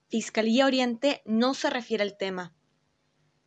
Fiscalía 0.09 0.65
Oriente 0.65 1.21
no 1.27 1.53
se 1.53 1.69
refiere 1.69 2.03
al 2.03 2.17
tema. 2.17 2.55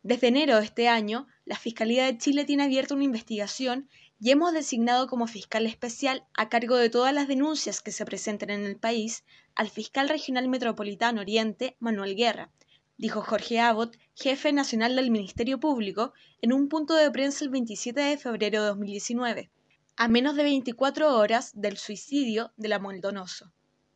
Desde 0.02 0.28
enero 0.28 0.58
de 0.58 0.64
este 0.64 0.88
año, 0.88 1.28
la 1.44 1.56
Fiscalía 1.56 2.06
de 2.06 2.18
Chile 2.18 2.44
tiene 2.44 2.64
abierta 2.64 2.94
una 2.94 3.04
investigación 3.04 3.88
y 4.18 4.30
hemos 4.30 4.52
designado 4.52 5.06
como 5.06 5.26
fiscal 5.26 5.66
especial 5.66 6.26
a 6.34 6.48
cargo 6.48 6.76
de 6.76 6.90
todas 6.90 7.14
las 7.14 7.28
denuncias 7.28 7.80
que 7.80 7.92
se 7.92 8.04
presenten 8.04 8.50
en 8.50 8.64
el 8.64 8.76
país 8.76 9.24
al 9.54 9.68
fiscal 9.68 10.08
regional 10.08 10.48
metropolitano 10.48 11.20
Oriente, 11.20 11.76
Manuel 11.78 12.16
Guerra, 12.16 12.50
dijo 12.96 13.22
Jorge 13.22 13.60
Abbott, 13.60 13.96
jefe 14.14 14.52
nacional 14.52 14.96
del 14.96 15.10
Ministerio 15.10 15.60
Público, 15.60 16.12
en 16.40 16.52
un 16.52 16.68
punto 16.68 16.94
de 16.94 17.10
prensa 17.10 17.44
el 17.44 17.50
27 17.50 18.00
de 18.00 18.16
febrero 18.16 18.62
de 18.62 18.68
2019, 18.68 19.50
a 19.96 20.08
menos 20.08 20.36
de 20.36 20.42
24 20.42 21.16
horas 21.16 21.50
del 21.54 21.78
suicidio 21.78 22.52
de 22.56 22.68
la 22.68 22.78
Moldonoso. 22.78 23.52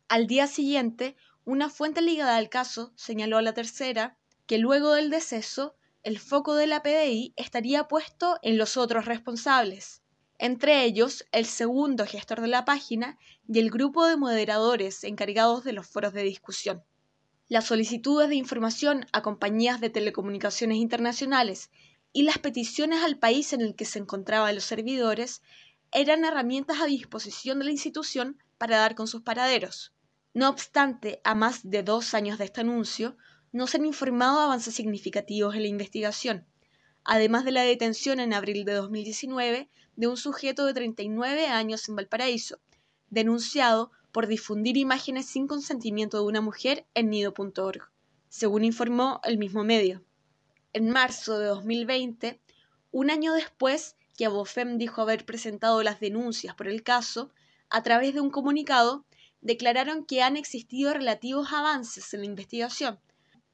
Al 0.08 0.26
día 0.26 0.46
siguiente, 0.46 1.16
una 1.44 1.68
fuente 1.68 2.02
ligada 2.02 2.36
al 2.36 2.48
caso 2.48 2.92
señaló 2.96 3.38
a 3.38 3.42
la 3.42 3.54
tercera 3.54 4.16
que 4.46 4.58
luego 4.58 4.92
del 4.94 5.10
deceso, 5.10 5.76
el 6.06 6.20
foco 6.20 6.54
de 6.54 6.68
la 6.68 6.84
PDI 6.84 7.32
estaría 7.34 7.88
puesto 7.88 8.38
en 8.42 8.58
los 8.58 8.76
otros 8.76 9.06
responsables, 9.06 10.02
entre 10.38 10.84
ellos 10.84 11.26
el 11.32 11.46
segundo 11.46 12.06
gestor 12.06 12.42
de 12.42 12.46
la 12.46 12.64
página 12.64 13.18
y 13.48 13.58
el 13.58 13.70
grupo 13.70 14.06
de 14.06 14.16
moderadores 14.16 15.02
encargados 15.02 15.64
de 15.64 15.72
los 15.72 15.88
foros 15.88 16.12
de 16.12 16.22
discusión. 16.22 16.84
Las 17.48 17.64
solicitudes 17.64 18.28
de 18.28 18.36
información 18.36 19.06
a 19.12 19.22
compañías 19.22 19.80
de 19.80 19.90
telecomunicaciones 19.90 20.78
internacionales 20.78 21.72
y 22.12 22.22
las 22.22 22.38
peticiones 22.38 23.02
al 23.02 23.18
país 23.18 23.52
en 23.52 23.60
el 23.60 23.74
que 23.74 23.84
se 23.84 23.98
encontraban 23.98 24.54
los 24.54 24.62
servidores 24.62 25.42
eran 25.90 26.24
herramientas 26.24 26.80
a 26.80 26.86
disposición 26.86 27.58
de 27.58 27.64
la 27.64 27.72
institución 27.72 28.40
para 28.58 28.78
dar 28.78 28.94
con 28.94 29.08
sus 29.08 29.22
paraderos. 29.22 29.92
No 30.34 30.50
obstante, 30.50 31.20
a 31.24 31.34
más 31.34 31.68
de 31.68 31.82
dos 31.82 32.14
años 32.14 32.38
de 32.38 32.44
este 32.44 32.60
anuncio, 32.60 33.16
no 33.56 33.66
se 33.66 33.78
han 33.78 33.86
informado 33.86 34.38
avances 34.38 34.74
significativos 34.74 35.54
en 35.54 35.62
la 35.62 35.68
investigación, 35.68 36.46
además 37.04 37.46
de 37.46 37.52
la 37.52 37.62
detención 37.62 38.20
en 38.20 38.34
abril 38.34 38.66
de 38.66 38.74
2019 38.74 39.70
de 39.96 40.06
un 40.06 40.18
sujeto 40.18 40.66
de 40.66 40.74
39 40.74 41.46
años 41.46 41.88
en 41.88 41.96
Valparaíso, 41.96 42.60
denunciado 43.08 43.90
por 44.12 44.26
difundir 44.26 44.76
imágenes 44.76 45.24
sin 45.24 45.46
consentimiento 45.46 46.18
de 46.18 46.24
una 46.24 46.42
mujer 46.42 46.86
en 46.92 47.08
nido.org, 47.08 47.90
según 48.28 48.62
informó 48.62 49.22
el 49.24 49.38
mismo 49.38 49.64
medio. 49.64 50.04
En 50.74 50.90
marzo 50.90 51.38
de 51.38 51.46
2020, 51.46 52.38
un 52.90 53.10
año 53.10 53.32
después 53.32 53.96
que 54.18 54.26
Abofem 54.26 54.76
dijo 54.76 55.00
haber 55.00 55.24
presentado 55.24 55.82
las 55.82 55.98
denuncias 55.98 56.54
por 56.54 56.68
el 56.68 56.82
caso, 56.82 57.30
a 57.70 57.82
través 57.82 58.12
de 58.12 58.20
un 58.20 58.28
comunicado, 58.28 59.06
declararon 59.40 60.04
que 60.04 60.20
han 60.20 60.36
existido 60.36 60.92
relativos 60.92 61.54
avances 61.54 62.12
en 62.12 62.20
la 62.20 62.26
investigación, 62.26 63.00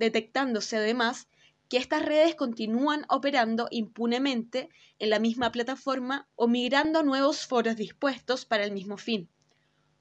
detectándose 0.02 0.76
además 0.76 1.28
que 1.68 1.78
estas 1.78 2.04
redes 2.04 2.34
continúan 2.34 3.06
operando 3.08 3.68
impunemente 3.70 4.68
en 4.98 5.10
la 5.10 5.18
misma 5.18 5.52
plataforma 5.52 6.28
o 6.34 6.48
migrando 6.48 6.98
a 6.98 7.02
nuevos 7.02 7.46
foros 7.46 7.76
dispuestos 7.76 8.44
para 8.44 8.64
el 8.64 8.72
mismo 8.72 8.98
fin. 8.98 9.30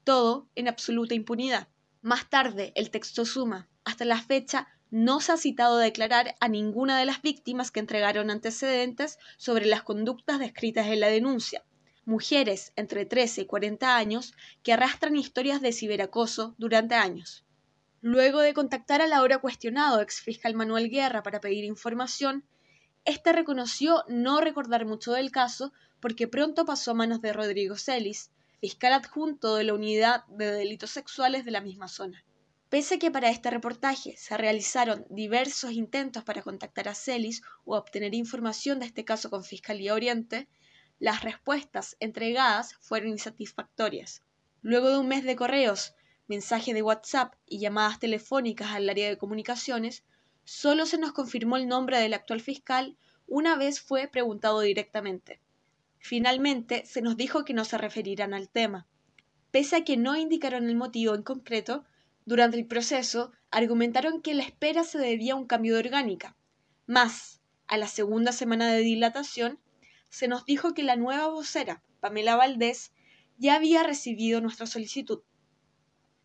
Todo 0.04 0.48
en 0.54 0.68
absoluta 0.68 1.14
impunidad. 1.14 1.68
Más 2.02 2.28
tarde, 2.28 2.72
el 2.74 2.90
texto 2.90 3.24
suma, 3.24 3.68
hasta 3.84 4.04
la 4.04 4.20
fecha 4.20 4.68
no 4.90 5.20
se 5.20 5.32
ha 5.32 5.36
citado 5.36 5.78
a 5.78 5.82
declarar 5.82 6.34
a 6.40 6.48
ninguna 6.48 6.98
de 6.98 7.06
las 7.06 7.22
víctimas 7.22 7.70
que 7.70 7.80
entregaron 7.80 8.30
antecedentes 8.30 9.18
sobre 9.38 9.64
las 9.64 9.82
conductas 9.82 10.40
descritas 10.40 10.88
en 10.88 11.00
la 11.00 11.08
denuncia, 11.08 11.64
mujeres 12.04 12.72
entre 12.76 13.06
13 13.06 13.42
y 13.42 13.46
40 13.46 13.96
años 13.96 14.34
que 14.62 14.72
arrastran 14.72 15.16
historias 15.16 15.62
de 15.62 15.72
ciberacoso 15.72 16.54
durante 16.58 16.96
años. 16.96 17.46
Luego 18.04 18.40
de 18.40 18.52
contactar 18.52 19.00
al 19.00 19.12
ahora 19.12 19.38
cuestionado 19.38 20.00
ex 20.00 20.20
fiscal 20.20 20.54
Manuel 20.54 20.90
Guerra 20.90 21.22
para 21.22 21.40
pedir 21.40 21.62
información, 21.62 22.44
este 23.04 23.32
reconoció 23.32 24.02
no 24.08 24.40
recordar 24.40 24.84
mucho 24.86 25.12
del 25.12 25.30
caso 25.30 25.72
porque 26.00 26.26
pronto 26.26 26.64
pasó 26.64 26.90
a 26.90 26.94
manos 26.94 27.22
de 27.22 27.32
Rodrigo 27.32 27.76
Celis, 27.76 28.32
fiscal 28.60 28.92
adjunto 28.92 29.54
de 29.54 29.62
la 29.62 29.74
Unidad 29.74 30.26
de 30.26 30.50
Delitos 30.50 30.90
Sexuales 30.90 31.44
de 31.44 31.52
la 31.52 31.60
misma 31.60 31.86
zona. 31.86 32.24
Pese 32.70 32.96
a 32.96 32.98
que 32.98 33.12
para 33.12 33.30
este 33.30 33.50
reportaje 33.50 34.16
se 34.16 34.36
realizaron 34.36 35.06
diversos 35.08 35.70
intentos 35.70 36.24
para 36.24 36.42
contactar 36.42 36.88
a 36.88 36.96
Celis 36.96 37.42
o 37.64 37.76
obtener 37.76 38.16
información 38.16 38.80
de 38.80 38.86
este 38.86 39.04
caso 39.04 39.30
con 39.30 39.44
Fiscalía 39.44 39.94
Oriente, 39.94 40.48
las 40.98 41.22
respuestas 41.22 41.96
entregadas 42.00 42.74
fueron 42.80 43.10
insatisfactorias. 43.10 44.22
Luego 44.60 44.88
de 44.88 44.98
un 44.98 45.06
mes 45.06 45.22
de 45.22 45.36
correos, 45.36 45.94
mensaje 46.32 46.72
de 46.72 46.80
WhatsApp 46.80 47.34
y 47.46 47.58
llamadas 47.58 47.98
telefónicas 47.98 48.70
al 48.70 48.88
área 48.88 49.06
de 49.10 49.18
comunicaciones, 49.18 50.02
solo 50.44 50.86
se 50.86 50.96
nos 50.96 51.12
confirmó 51.12 51.58
el 51.58 51.68
nombre 51.68 51.98
del 51.98 52.14
actual 52.14 52.40
fiscal 52.40 52.96
una 53.26 53.54
vez 53.54 53.82
fue 53.82 54.08
preguntado 54.08 54.62
directamente. 54.62 55.40
Finalmente, 55.98 56.86
se 56.86 57.02
nos 57.02 57.18
dijo 57.18 57.44
que 57.44 57.52
no 57.52 57.66
se 57.66 57.76
referirán 57.76 58.32
al 58.32 58.48
tema. 58.48 58.86
Pese 59.50 59.76
a 59.76 59.84
que 59.84 59.98
no 59.98 60.16
indicaron 60.16 60.70
el 60.70 60.74
motivo 60.74 61.14
en 61.14 61.22
concreto, 61.22 61.84
durante 62.24 62.56
el 62.56 62.66
proceso 62.66 63.32
argumentaron 63.50 64.22
que 64.22 64.32
la 64.32 64.42
espera 64.42 64.84
se 64.84 64.96
debía 64.98 65.34
a 65.34 65.36
un 65.36 65.46
cambio 65.46 65.74
de 65.74 65.80
orgánica. 65.80 66.34
Más, 66.86 67.42
a 67.66 67.76
la 67.76 67.88
segunda 67.88 68.32
semana 68.32 68.72
de 68.72 68.80
dilatación, 68.80 69.58
se 70.08 70.28
nos 70.28 70.46
dijo 70.46 70.72
que 70.72 70.82
la 70.82 70.96
nueva 70.96 71.28
vocera, 71.28 71.82
Pamela 72.00 72.36
Valdés, 72.36 72.90
ya 73.36 73.56
había 73.56 73.82
recibido 73.82 74.40
nuestra 74.40 74.66
solicitud. 74.66 75.20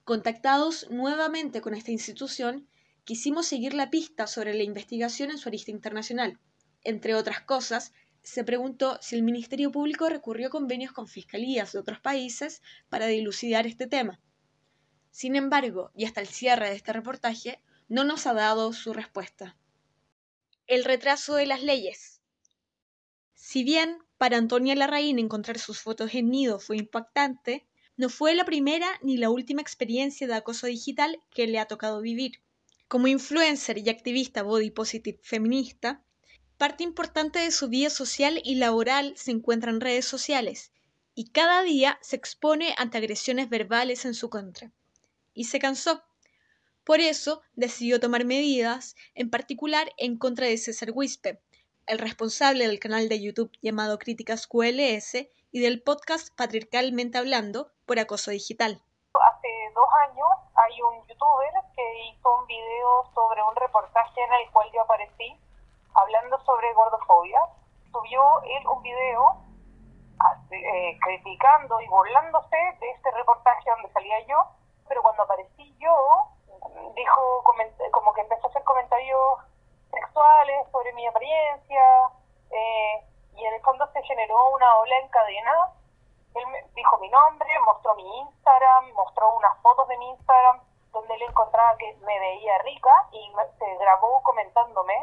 Contactados 0.08 0.90
nuevamente 0.90 1.60
con 1.60 1.74
esta 1.74 1.92
institución, 1.92 2.70
quisimos 3.04 3.46
seguir 3.46 3.74
la 3.74 3.90
pista 3.90 4.26
sobre 4.26 4.54
la 4.54 4.64
investigación 4.64 5.32
en 5.32 5.38
su 5.38 5.50
arista 5.50 5.70
internacional. 5.70 6.40
Entre 6.86 7.14
otras 7.14 7.42
cosas, 7.42 7.92
se 8.24 8.46
preguntó 8.46 8.98
si 9.02 9.18
el 9.18 9.24
Ministerio 9.24 9.70
Público 9.70 10.08
recurrió 10.08 10.48
a 10.48 10.50
convenios 10.50 10.94
con 10.94 11.10
fiscalías 11.10 11.74
de 11.74 11.80
otros 11.80 12.00
países 12.00 12.62
para 12.88 13.08
dilucidar 13.08 13.68
este 13.68 13.86
tema. 13.86 14.22
Sin 15.12 15.36
embargo, 15.36 15.92
y 15.94 16.06
hasta 16.06 16.22
el 16.22 16.28
cierre 16.28 16.70
de 16.70 16.78
este 16.78 16.94
reportaje, 16.94 17.62
no 17.90 18.06
nos 18.06 18.28
ha 18.28 18.34
dado 18.34 18.72
su 18.72 18.94
respuesta. 18.94 19.58
El 20.68 20.86
retraso 20.86 21.36
de 21.36 21.48
las 21.48 21.64
leyes. 21.64 22.22
Si 23.34 23.66
bien 23.66 23.98
para 24.18 24.38
Antonia 24.38 24.74
Larraín 24.74 25.20
encontrar 25.20 25.60
sus 25.60 25.82
fotos 25.82 26.14
en 26.14 26.30
Nido 26.30 26.62
fue 26.62 26.78
impactante, 26.78 27.68
no 27.98 28.10
fue 28.10 28.36
la 28.36 28.46
primera 28.46 28.88
ni 29.02 29.18
la 29.18 29.32
última 29.32 29.62
experiencia 29.62 30.28
de 30.28 30.36
acoso 30.36 30.68
digital 30.68 31.20
que 31.34 31.48
le 31.48 31.58
ha 31.58 31.66
tocado 31.66 32.00
vivir. 32.00 32.44
Como 32.88 33.08
influencer 33.08 33.80
y 33.80 33.90
activista 33.90 34.44
body 34.44 34.70
positive 34.70 35.20
feminista, 35.24 36.04
parte 36.60 36.84
importante 36.84 37.40
de 37.40 37.50
su 37.50 37.70
vida 37.70 37.90
social 37.90 38.40
y 38.46 38.56
laboral 38.56 39.14
se 39.18 39.32
encuentra 39.32 39.72
en 39.72 39.82
redes 39.82 40.06
sociales 40.06 40.72
y 41.16 41.30
cada 41.30 41.64
día 41.64 41.98
se 42.02 42.16
expone 42.16 42.76
ante 42.78 43.00
agresiones 43.00 43.50
verbales 43.50 44.06
en 44.06 44.14
su 44.14 44.30
contra. 44.30 44.72
Y 45.34 45.46
se 45.46 45.58
cansó. 45.58 46.04
Por 46.84 47.02
eso 47.02 47.42
decidió 47.56 48.00
tomar 48.00 48.26
medidas, 48.26 48.96
en 49.16 49.32
particular 49.32 49.92
en 49.98 50.18
contra 50.18 50.46
de 50.46 50.58
César 50.58 50.92
Wispe, 50.94 51.42
el 51.88 51.98
responsable 51.98 52.68
del 52.68 52.80
canal 52.80 53.10
de 53.10 53.20
YouTube 53.20 53.52
llamado 53.62 53.98
Críticas 53.98 54.46
QLS 54.46 55.28
y 55.52 55.60
del 55.60 55.82
podcast 55.82 56.30
Patriarcalmente 56.36 57.18
Hablando 57.18 57.72
por 57.88 57.98
Acoso 58.00 58.32
Digital. 58.32 58.82
Hace 59.14 59.72
dos 59.74 59.88
años 60.10 60.28
hay 60.56 60.82
un 60.82 61.08
youtuber 61.08 61.54
que 61.76 62.10
hizo 62.10 62.38
un 62.38 62.46
video 62.46 63.06
sobre 63.16 63.42
un 63.42 63.56
reportaje 63.56 64.22
en 64.22 64.34
el 64.34 64.52
cual 64.52 64.70
yo 64.74 64.82
aparecí 64.82 65.40
hablando 65.96 66.38
sobre 66.44 66.74
gordofobia. 66.74 67.42
Subió 67.92 68.42
él 68.44 68.68
un 68.68 68.84
video 68.84 69.42
eh, 70.52 70.98
criticando 71.02 71.80
y 71.82 71.88
burlándose 71.88 72.58
de 72.80 72.92
este 72.92 73.12
reportaje 73.12 73.70
donde 73.70 73.90
salía 73.94 74.20
yo, 74.28 74.46
pero 74.88 75.02
cuando 75.02 75.24
aparecí 75.24 75.76
yo, 75.80 75.96
dijo 76.96 77.44
como 77.92 78.14
que 78.14 78.22
empezó 78.22 78.48
a 78.48 78.50
hacer 78.50 78.64
comentarios 78.64 79.40
sexuales, 79.92 80.68
sobre 80.72 80.94
mi 80.94 81.08
apariencia, 81.08 81.84
eh, 82.52 83.06
y 83.36 83.46
en 83.46 83.54
el 83.54 83.62
fondo 83.62 83.88
se 83.94 84.02
generó 84.04 84.50
una 84.52 84.76
ola 84.78 84.98
en 85.00 85.08
cadena. 85.10 85.72
Él 86.36 86.46
dijo 86.76 86.98
mi 87.00 87.10
nombre, 87.10 87.48
mostró 87.88 87.96
mi 87.96 88.20
Instagram, 88.20 88.94
mostró 88.96 89.38
unas 89.38 89.62
fotos 89.62 89.88
de 89.88 89.98
mi 89.98 90.10
Instagram 90.10 90.62
donde 90.92 91.14
él 91.16 91.22
encontraba 91.30 91.78
que 91.78 91.96
me 92.06 92.20
veía 92.20 92.58
rica 92.64 92.90
y 93.14 93.32
se 93.60 93.78
grabó 93.80 94.22
comentándome. 94.24 94.94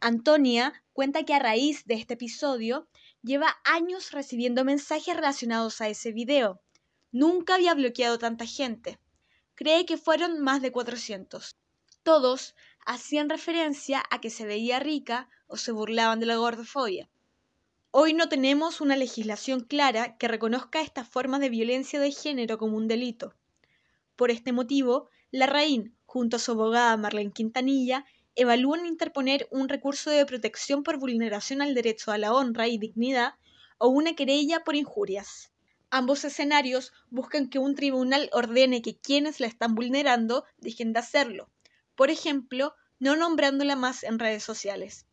Antonia 0.00 0.72
cuenta 0.92 1.24
que 1.24 1.34
a 1.34 1.38
raíz 1.38 1.86
de 1.86 1.94
este 1.94 2.14
episodio 2.14 2.86
lleva 3.22 3.56
años 3.64 4.12
recibiendo 4.12 4.64
mensajes 4.64 5.14
relacionados 5.14 5.80
a 5.80 5.88
ese 5.88 6.12
video. 6.12 6.60
Nunca 7.12 7.54
había 7.54 7.74
bloqueado 7.74 8.18
tanta 8.18 8.44
gente. 8.44 8.98
Cree 9.54 9.86
que 9.86 9.96
fueron 9.96 10.40
más 10.40 10.60
de 10.60 10.72
400. 10.72 11.56
Todos 12.02 12.54
hacían 12.84 13.30
referencia 13.30 14.02
a 14.10 14.20
que 14.20 14.30
se 14.30 14.44
veía 14.44 14.80
rica 14.80 15.28
o 15.46 15.56
se 15.56 15.72
burlaban 15.72 16.20
de 16.20 16.26
la 16.26 16.36
gordofobia. 16.36 17.08
Hoy 17.96 18.12
no 18.12 18.28
tenemos 18.28 18.80
una 18.80 18.96
legislación 18.96 19.60
clara 19.60 20.16
que 20.16 20.26
reconozca 20.26 20.80
esta 20.80 21.04
forma 21.04 21.38
de 21.38 21.48
violencia 21.48 22.00
de 22.00 22.10
género 22.10 22.58
como 22.58 22.76
un 22.76 22.88
delito. 22.88 23.36
Por 24.16 24.32
este 24.32 24.50
motivo, 24.50 25.10
la 25.30 25.46
RAIN, 25.46 25.94
junto 26.04 26.34
a 26.34 26.40
su 26.40 26.50
abogada 26.50 26.96
Marlene 26.96 27.30
Quintanilla, 27.30 28.04
evalúan 28.34 28.84
interponer 28.84 29.46
un 29.52 29.68
recurso 29.68 30.10
de 30.10 30.26
protección 30.26 30.82
por 30.82 30.98
vulneración 30.98 31.62
al 31.62 31.72
derecho 31.72 32.10
a 32.10 32.18
la 32.18 32.34
honra 32.34 32.66
y 32.66 32.78
dignidad 32.78 33.34
o 33.78 33.86
una 33.90 34.16
querella 34.16 34.64
por 34.64 34.74
injurias. 34.74 35.52
Ambos 35.88 36.24
escenarios 36.24 36.92
buscan 37.10 37.48
que 37.48 37.60
un 37.60 37.76
tribunal 37.76 38.28
ordene 38.32 38.82
que 38.82 38.96
quienes 38.96 39.38
la 39.38 39.46
están 39.46 39.76
vulnerando 39.76 40.44
dejen 40.58 40.92
de 40.94 40.98
hacerlo, 40.98 41.48
por 41.94 42.10
ejemplo, 42.10 42.74
no 42.98 43.14
nombrándola 43.14 43.76
más 43.76 44.02
en 44.02 44.18
redes 44.18 44.42
sociales. 44.42 45.06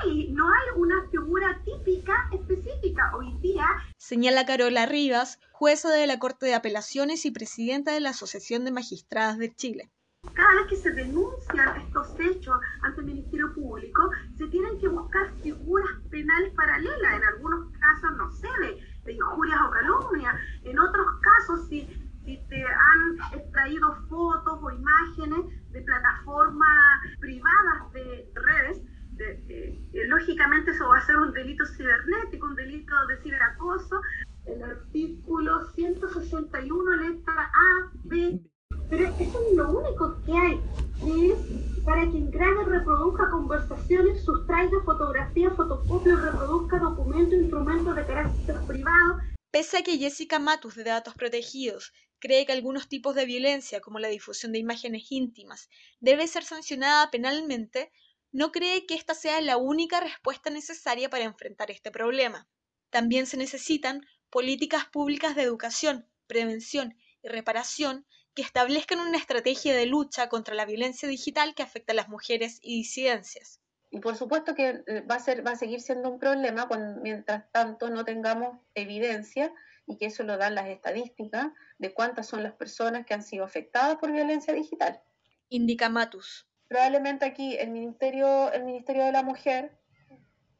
Hay, 0.00 0.32
no 0.32 0.46
hay 0.48 0.68
una 0.76 1.08
figura 1.10 1.60
típica 1.64 2.28
específica 2.32 3.10
hoy 3.16 3.36
día. 3.40 3.66
Señala 3.96 4.46
Carola 4.46 4.86
Rivas, 4.86 5.40
jueza 5.52 5.90
de 5.90 6.06
la 6.06 6.18
Corte 6.18 6.46
de 6.46 6.54
Apelaciones 6.54 7.24
y 7.26 7.30
presidenta 7.30 7.92
de 7.92 8.00
la 8.00 8.10
Asociación 8.10 8.64
de 8.64 8.70
Magistradas 8.70 9.38
de 9.38 9.54
Chile. 9.54 9.90
Cada 10.34 10.54
vez 10.54 10.66
que 10.68 10.76
se 10.76 10.90
denuncian 10.92 11.80
estos 11.80 12.08
hechos 12.20 12.56
ante 12.82 13.00
el 13.00 13.06
Ministerio 13.06 13.52
Público, 13.54 14.10
se 14.36 14.46
tienen 14.48 14.78
que 14.78 14.88
buscar 14.88 15.32
figuras 15.42 15.90
penales 16.10 16.52
paralelas. 16.54 17.14
En 17.14 17.24
algunos 17.24 17.72
casos 17.72 18.16
no 18.16 18.30
se 18.32 18.48
ve 18.60 18.78
de 19.04 19.12
injurias 19.12 19.60
o 19.66 19.70
calumnias. 19.70 20.34
En 20.64 20.78
otros 20.78 21.06
casos, 21.22 21.68
si, 21.68 21.88
si 22.24 22.36
te 22.48 22.64
han 22.64 23.38
extraído 23.40 23.96
fotos 24.08 24.58
o 24.62 24.70
imágenes 24.70 25.70
de 25.70 25.82
plataformas 25.82 27.00
privadas 27.20 27.92
de 27.92 28.30
redes, 28.34 28.82
eh, 29.20 29.78
lógicamente 30.06 30.70
eso 30.70 30.88
va 30.88 30.98
a 30.98 31.06
ser 31.06 31.16
un 31.16 31.32
delito 31.32 31.64
cibernético, 31.66 32.46
un 32.46 32.56
delito 32.56 32.94
de 33.06 33.22
ciberacoso. 33.22 34.00
El 34.46 34.62
artículo 34.62 35.70
161, 35.74 36.96
letra 36.96 37.42
A, 37.42 37.92
B. 38.04 38.40
Pero 38.88 39.04
eso 39.04 39.38
es 39.50 39.56
lo 39.56 39.78
único 39.78 40.22
que 40.24 40.32
hay, 40.32 40.60
es 41.06 41.84
para 41.84 42.08
quien 42.10 42.30
grabe, 42.30 42.64
reproduzca 42.64 43.28
conversaciones, 43.30 44.24
sustraiga 44.24 44.78
fotografías, 44.84 45.54
fotocopia 45.54 46.16
reproduzca 46.16 46.78
documentos, 46.78 47.34
instrumentos 47.34 47.96
de 47.96 48.06
carácter 48.06 48.56
privado. 48.66 49.18
Pese 49.50 49.78
a 49.78 49.82
que 49.82 49.98
Jessica 49.98 50.38
Matus 50.38 50.74
de 50.74 50.84
Datos 50.84 51.14
Protegidos 51.14 51.92
cree 52.18 52.46
que 52.46 52.52
algunos 52.52 52.88
tipos 52.88 53.14
de 53.14 53.26
violencia, 53.26 53.80
como 53.80 53.98
la 53.98 54.08
difusión 54.08 54.52
de 54.52 54.58
imágenes 54.58 55.10
íntimas, 55.10 55.68
debe 56.00 56.26
ser 56.26 56.44
sancionada 56.44 57.10
penalmente, 57.10 57.92
no 58.32 58.52
cree 58.52 58.86
que 58.86 58.94
esta 58.94 59.14
sea 59.14 59.40
la 59.40 59.56
única 59.56 60.00
respuesta 60.00 60.50
necesaria 60.50 61.08
para 61.08 61.24
enfrentar 61.24 61.70
este 61.70 61.90
problema. 61.90 62.48
También 62.90 63.26
se 63.26 63.36
necesitan 63.36 64.06
políticas 64.30 64.86
públicas 64.86 65.34
de 65.34 65.42
educación, 65.42 66.06
prevención 66.26 66.96
y 67.22 67.28
reparación 67.28 68.06
que 68.34 68.42
establezcan 68.42 69.00
una 69.00 69.18
estrategia 69.18 69.74
de 69.74 69.86
lucha 69.86 70.28
contra 70.28 70.54
la 70.54 70.66
violencia 70.66 71.08
digital 71.08 71.54
que 71.54 71.62
afecta 71.62 71.92
a 71.92 71.96
las 71.96 72.08
mujeres 72.08 72.60
y 72.62 72.76
disidencias. 72.76 73.60
Y 73.90 74.00
por 74.00 74.16
supuesto 74.16 74.54
que 74.54 74.82
eh, 74.86 75.00
va 75.10 75.16
a, 75.16 75.20
ser, 75.20 75.46
va 75.46 75.52
a 75.52 75.56
seguir 75.56 75.80
siendo 75.80 76.10
un 76.10 76.18
problema 76.18 76.68
cuando, 76.68 77.00
mientras 77.00 77.50
tanto 77.52 77.88
no 77.88 78.04
tengamos 78.04 78.58
evidencia 78.74 79.52
y 79.86 79.96
que 79.96 80.06
eso 80.06 80.22
lo 80.22 80.36
dan 80.36 80.54
las 80.54 80.68
estadísticas 80.68 81.48
de 81.78 81.94
cuántas 81.94 82.26
son 82.26 82.42
las 82.42 82.52
personas 82.52 83.06
que 83.06 83.14
han 83.14 83.22
sido 83.22 83.44
afectadas 83.44 83.96
por 83.96 84.12
violencia 84.12 84.52
digital. 84.52 85.00
Indica 85.48 85.88
Matus 85.88 86.47
probablemente 86.68 87.24
aquí 87.24 87.56
el 87.56 87.70
Ministerio, 87.70 88.52
el 88.52 88.64
Ministerio 88.64 89.04
de 89.04 89.12
la 89.12 89.22
Mujer 89.22 89.76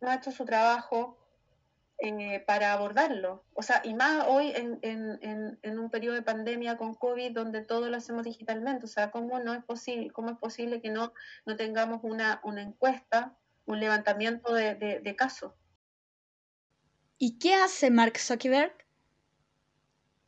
no 0.00 0.10
ha 0.10 0.16
hecho 0.16 0.32
su 0.32 0.44
trabajo 0.44 1.18
eh, 1.98 2.44
para 2.46 2.72
abordarlo. 2.72 3.44
O 3.54 3.62
sea, 3.62 3.82
y 3.84 3.92
más 3.94 4.24
hoy 4.28 4.52
en, 4.54 5.78
un 5.78 5.90
periodo 5.90 6.14
de 6.14 6.22
pandemia 6.22 6.76
con 6.76 6.94
COVID 6.94 7.32
donde 7.32 7.62
todo 7.62 7.90
lo 7.90 7.96
hacemos 7.96 8.24
digitalmente. 8.24 8.86
O 8.86 8.88
sea, 8.88 9.10
¿cómo, 9.10 9.38
no 9.40 9.52
es, 9.52 9.64
posible, 9.64 10.10
cómo 10.10 10.30
es 10.30 10.38
posible 10.38 10.80
que 10.80 10.90
no, 10.90 11.12
no 11.44 11.56
tengamos 11.56 12.00
una, 12.02 12.40
una 12.44 12.62
encuesta, 12.62 13.36
un 13.66 13.80
levantamiento 13.80 14.54
de, 14.54 14.76
de, 14.76 15.00
de 15.00 15.16
casos? 15.16 15.52
¿Y 17.18 17.38
qué 17.38 17.54
hace 17.56 17.90
Mark 17.90 18.16
Zuckerberg? 18.18 18.72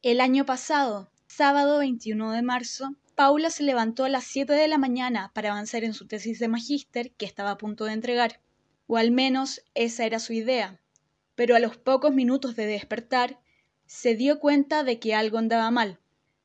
El 0.02 0.20
año 0.20 0.44
pasado, 0.44 1.12
sábado 1.28 1.78
21 1.78 2.32
de 2.32 2.42
marzo, 2.42 2.96
Paula 3.20 3.50
se 3.50 3.64
levantó 3.64 4.04
a 4.04 4.08
las 4.08 4.24
7 4.24 4.54
de 4.54 4.66
la 4.66 4.78
mañana 4.78 5.30
para 5.34 5.50
avanzar 5.50 5.84
en 5.84 5.92
su 5.92 6.06
tesis 6.06 6.38
de 6.38 6.48
magíster 6.48 7.10
que 7.10 7.26
estaba 7.26 7.50
a 7.50 7.58
punto 7.58 7.84
de 7.84 7.92
entregar. 7.92 8.40
O 8.86 8.96
al 8.96 9.10
menos 9.10 9.62
esa 9.74 10.06
era 10.06 10.18
su 10.18 10.32
idea. 10.32 10.80
Pero 11.34 11.54
a 11.54 11.58
los 11.58 11.76
pocos 11.76 12.14
minutos 12.14 12.56
de 12.56 12.64
despertar, 12.64 13.38
se 13.84 14.16
dio 14.16 14.40
cuenta 14.40 14.84
de 14.84 14.98
que 14.98 15.14
algo 15.14 15.36
andaba 15.36 15.70
mal. 15.70 16.00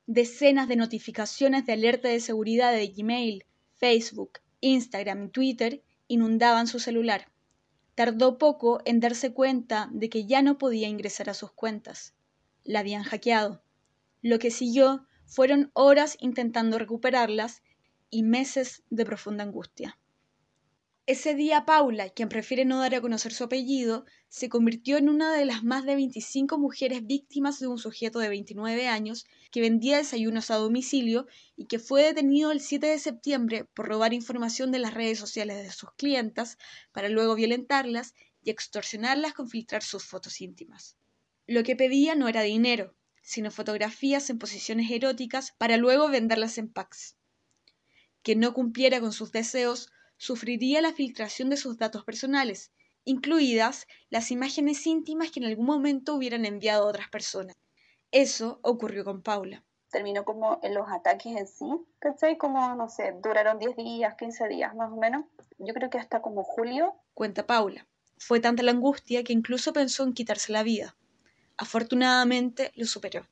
Decenas 0.06 0.68
de 0.68 0.76
notificaciones 0.76 1.64
de 1.64 1.72
alerta 1.72 2.08
de 2.08 2.20
seguridad 2.20 2.74
de 2.74 2.88
Gmail, 2.88 3.46
Facebook, 3.76 4.40
Instagram 4.60 5.24
y 5.24 5.28
Twitter 5.30 5.82
inundaban 6.08 6.66
su 6.66 6.78
celular. 6.78 7.32
Tardó 7.94 8.36
poco 8.36 8.82
en 8.84 9.00
darse 9.00 9.32
cuenta 9.32 9.88
de 9.92 10.10
que 10.10 10.26
ya 10.26 10.42
no 10.42 10.58
podía 10.58 10.88
ingresar 10.88 11.30
a 11.30 11.34
sus 11.34 11.52
cuentas. 11.52 12.12
La 12.64 12.80
habían 12.80 13.02
hackeado. 13.02 13.62
Lo 14.20 14.38
que 14.38 14.50
siguió 14.50 15.05
fueron 15.26 15.70
horas 15.74 16.16
intentando 16.20 16.78
recuperarlas 16.78 17.62
y 18.10 18.22
meses 18.22 18.82
de 18.90 19.04
profunda 19.04 19.44
angustia. 19.44 19.98
Ese 21.08 21.36
día 21.36 21.64
Paula, 21.64 22.08
quien 22.10 22.28
prefiere 22.28 22.64
no 22.64 22.80
dar 22.80 22.92
a 22.96 23.00
conocer 23.00 23.32
su 23.32 23.44
apellido, 23.44 24.06
se 24.28 24.48
convirtió 24.48 24.96
en 24.96 25.08
una 25.08 25.32
de 25.32 25.44
las 25.44 25.62
más 25.62 25.84
de 25.84 25.94
25 25.94 26.58
mujeres 26.58 27.06
víctimas 27.06 27.60
de 27.60 27.68
un 27.68 27.78
sujeto 27.78 28.18
de 28.18 28.28
29 28.28 28.88
años 28.88 29.24
que 29.52 29.60
vendía 29.60 29.98
desayunos 29.98 30.50
a 30.50 30.56
domicilio 30.56 31.28
y 31.56 31.66
que 31.66 31.78
fue 31.78 32.02
detenido 32.02 32.50
el 32.50 32.60
7 32.60 32.88
de 32.88 32.98
septiembre 32.98 33.66
por 33.66 33.86
robar 33.86 34.14
información 34.14 34.72
de 34.72 34.80
las 34.80 34.94
redes 34.94 35.20
sociales 35.20 35.62
de 35.62 35.70
sus 35.70 35.92
clientas 35.92 36.58
para 36.90 37.08
luego 37.08 37.36
violentarlas 37.36 38.14
y 38.42 38.50
extorsionarlas 38.50 39.32
con 39.32 39.48
filtrar 39.48 39.84
sus 39.84 40.04
fotos 40.04 40.40
íntimas. 40.40 40.96
Lo 41.46 41.62
que 41.62 41.76
pedía 41.76 42.16
no 42.16 42.26
era 42.26 42.42
dinero, 42.42 42.95
sino 43.26 43.50
fotografías 43.50 44.30
en 44.30 44.38
posiciones 44.38 44.88
eróticas 44.88 45.52
para 45.58 45.76
luego 45.76 46.08
venderlas 46.08 46.58
en 46.58 46.72
packs. 46.72 47.16
Quien 48.22 48.38
no 48.38 48.54
cumpliera 48.54 49.00
con 49.00 49.12
sus 49.12 49.32
deseos 49.32 49.90
sufriría 50.16 50.80
la 50.80 50.92
filtración 50.92 51.50
de 51.50 51.56
sus 51.56 51.76
datos 51.76 52.04
personales, 52.04 52.70
incluidas 53.04 53.88
las 54.10 54.30
imágenes 54.30 54.86
íntimas 54.86 55.32
que 55.32 55.40
en 55.40 55.46
algún 55.46 55.66
momento 55.66 56.14
hubieran 56.14 56.44
enviado 56.44 56.84
a 56.84 56.88
otras 56.88 57.08
personas. 57.08 57.56
Eso 58.12 58.60
ocurrió 58.62 59.04
con 59.04 59.22
Paula. 59.22 59.64
Terminó 59.90 60.24
como 60.24 60.60
en 60.62 60.74
los 60.74 60.86
ataques 60.88 61.36
en 61.36 61.48
sí, 61.48 61.66
¿cachai? 61.98 62.38
Como, 62.38 62.76
no 62.76 62.88
sé, 62.88 63.12
duraron 63.20 63.58
10 63.58 63.74
días, 63.76 64.14
15 64.16 64.46
días 64.46 64.72
más 64.76 64.92
o 64.92 64.96
menos. 64.96 65.24
Yo 65.58 65.74
creo 65.74 65.90
que 65.90 65.98
hasta 65.98 66.22
como 66.22 66.44
julio. 66.44 66.94
Cuenta 67.12 67.44
Paula. 67.44 67.88
Fue 68.18 68.38
tanta 68.38 68.62
la 68.62 68.70
angustia 68.70 69.24
que 69.24 69.32
incluso 69.32 69.72
pensó 69.72 70.04
en 70.04 70.12
quitarse 70.14 70.52
la 70.52 70.62
vida. 70.62 70.96
Afortunadamente 71.56 72.72
lo 72.76 72.86
superó. 72.86 73.26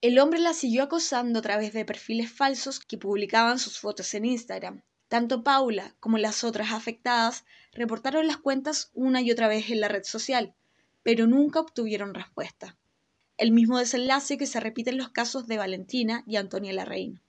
El 0.00 0.18
hombre 0.18 0.40
la 0.40 0.54
siguió 0.54 0.82
acosando 0.82 1.38
a 1.38 1.42
través 1.42 1.72
de 1.72 1.84
perfiles 1.84 2.32
falsos 2.32 2.80
que 2.80 2.98
publicaban 2.98 3.58
sus 3.58 3.78
fotos 3.78 4.14
en 4.14 4.24
Instagram. 4.24 4.82
Tanto 5.08 5.44
Paula 5.44 5.94
como 6.00 6.18
las 6.18 6.42
otras 6.42 6.72
afectadas 6.72 7.44
reportaron 7.72 8.26
las 8.26 8.38
cuentas 8.38 8.90
una 8.94 9.20
y 9.20 9.30
otra 9.30 9.46
vez 9.46 9.70
en 9.70 9.80
la 9.80 9.88
red 9.88 10.04
social, 10.04 10.54
pero 11.02 11.26
nunca 11.26 11.60
obtuvieron 11.60 12.14
respuesta. 12.14 12.76
El 13.36 13.52
mismo 13.52 13.78
desenlace 13.78 14.38
que 14.38 14.46
se 14.46 14.60
repite 14.60 14.90
en 14.90 14.98
los 14.98 15.10
casos 15.10 15.46
de 15.46 15.58
Valentina 15.58 16.24
y 16.26 16.36
Antonia 16.36 16.72
Larraín. 16.72 17.20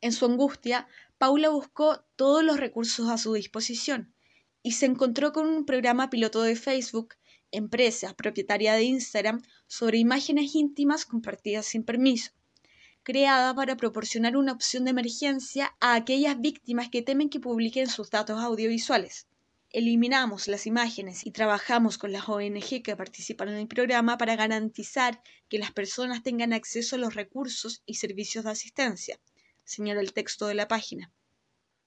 En 0.00 0.12
su 0.12 0.24
angustia, 0.24 0.88
Paula 1.18 1.50
buscó 1.50 2.02
todos 2.16 2.42
los 2.42 2.58
recursos 2.58 3.08
a 3.10 3.18
su 3.18 3.34
disposición 3.34 4.14
y 4.62 4.72
se 4.72 4.86
encontró 4.86 5.32
con 5.32 5.46
un 5.46 5.64
programa 5.64 6.10
piloto 6.10 6.42
de 6.42 6.56
Facebook 6.56 7.14
empresa 7.52 8.14
propietaria 8.14 8.74
de 8.74 8.84
Instagram 8.84 9.42
sobre 9.66 9.98
imágenes 9.98 10.54
íntimas 10.54 11.04
compartidas 11.04 11.66
sin 11.66 11.84
permiso, 11.84 12.32
creada 13.02 13.54
para 13.54 13.76
proporcionar 13.76 14.36
una 14.36 14.52
opción 14.52 14.84
de 14.84 14.90
emergencia 14.90 15.74
a 15.80 15.94
aquellas 15.94 16.40
víctimas 16.40 16.88
que 16.88 17.02
temen 17.02 17.30
que 17.30 17.40
publiquen 17.40 17.88
sus 17.88 18.10
datos 18.10 18.40
audiovisuales. 18.40 19.26
Eliminamos 19.72 20.48
las 20.48 20.66
imágenes 20.66 21.24
y 21.24 21.30
trabajamos 21.30 21.96
con 21.96 22.10
las 22.10 22.28
ONG 22.28 22.82
que 22.82 22.96
participan 22.96 23.50
en 23.50 23.54
el 23.54 23.68
programa 23.68 24.18
para 24.18 24.34
garantizar 24.34 25.22
que 25.48 25.58
las 25.58 25.70
personas 25.70 26.24
tengan 26.24 26.52
acceso 26.52 26.96
a 26.96 26.98
los 26.98 27.14
recursos 27.14 27.82
y 27.86 27.94
servicios 27.94 28.44
de 28.44 28.50
asistencia. 28.50 29.20
señala 29.64 30.00
el 30.00 30.12
texto 30.12 30.48
de 30.48 30.54
la 30.54 30.66
página. 30.66 31.12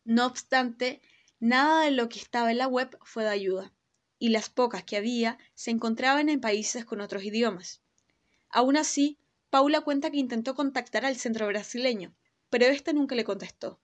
No 0.05 0.25
obstante, 0.25 1.01
nada 1.41 1.83
de 1.83 1.91
lo 1.91 2.07
que 2.07 2.19
estaba 2.19 2.51
en 2.51 2.59
la 2.59 2.67
web 2.67 2.97
fue 3.03 3.23
de 3.23 3.29
ayuda, 3.31 3.73
y 4.19 4.29
las 4.29 4.49
pocas 4.49 4.83
que 4.83 4.97
había 4.97 5.37
se 5.53 5.71
encontraban 5.71 6.29
en 6.29 6.41
países 6.41 6.85
con 6.85 7.01
otros 7.01 7.23
idiomas. 7.23 7.81
Aún 8.49 8.77
así, 8.77 9.17
Paula 9.49 9.81
cuenta 9.81 10.11
que 10.11 10.17
intentó 10.17 10.55
contactar 10.55 11.05
al 11.05 11.15
centro 11.15 11.47
brasileño, 11.47 12.15
pero 12.49 12.65
éste 12.65 12.93
nunca 12.93 13.15
le 13.15 13.23
contestó. 13.23 13.79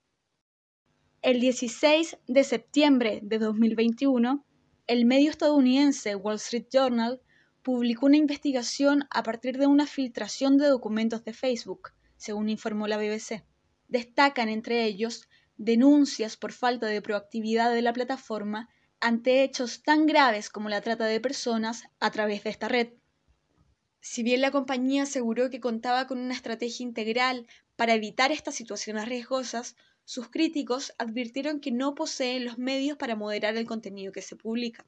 El 1.21 1.39
16 1.39 2.17
de 2.27 2.43
septiembre 2.43 3.19
de 3.23 3.39
2021, 3.39 4.45
el 4.87 5.05
medio 5.05 5.29
estadounidense 5.29 6.15
Wall 6.15 6.35
Street 6.35 6.67
Journal 6.71 7.21
publicó 7.61 8.05
una 8.05 8.17
investigación 8.17 9.05
a 9.11 9.21
partir 9.21 9.57
de 9.57 9.67
una 9.67 9.85
filtración 9.85 10.57
de 10.57 10.67
documentos 10.67 11.23
de 11.23 11.33
Facebook, 11.33 11.91
según 12.15 12.49
informó 12.49 12.87
la 12.87 12.97
BBC. 12.97 13.43
Destacan 13.87 14.49
entre 14.49 14.85
ellos 14.85 15.27
denuncias 15.57 16.37
por 16.37 16.53
falta 16.53 16.87
de 16.87 17.01
proactividad 17.01 17.73
de 17.73 17.81
la 17.81 17.93
plataforma 17.93 18.69
ante 19.01 19.43
hechos 19.43 19.83
tan 19.83 20.05
graves 20.05 20.49
como 20.49 20.69
la 20.69 20.81
trata 20.81 21.05
de 21.05 21.21
personas 21.21 21.83
a 21.99 22.11
través 22.11 22.43
de 22.43 22.49
esta 22.49 22.67
red. 22.67 22.89
Si 24.01 24.23
bien 24.23 24.41
la 24.41 24.51
compañía 24.51 25.03
aseguró 25.03 25.49
que 25.49 25.59
contaba 25.59 26.07
con 26.07 26.19
una 26.19 26.33
estrategia 26.33 26.83
integral 26.83 27.47
para 27.75 27.93
evitar 27.93 28.31
estas 28.31 28.55
situaciones 28.55 29.07
riesgosas, 29.07 29.75
sus 30.05 30.29
críticos 30.29 30.93
advirtieron 30.97 31.59
que 31.59 31.71
no 31.71 31.95
poseen 31.95 32.45
los 32.45 32.57
medios 32.57 32.97
para 32.97 33.15
moderar 33.15 33.55
el 33.57 33.65
contenido 33.65 34.11
que 34.11 34.21
se 34.21 34.35
publica. 34.35 34.85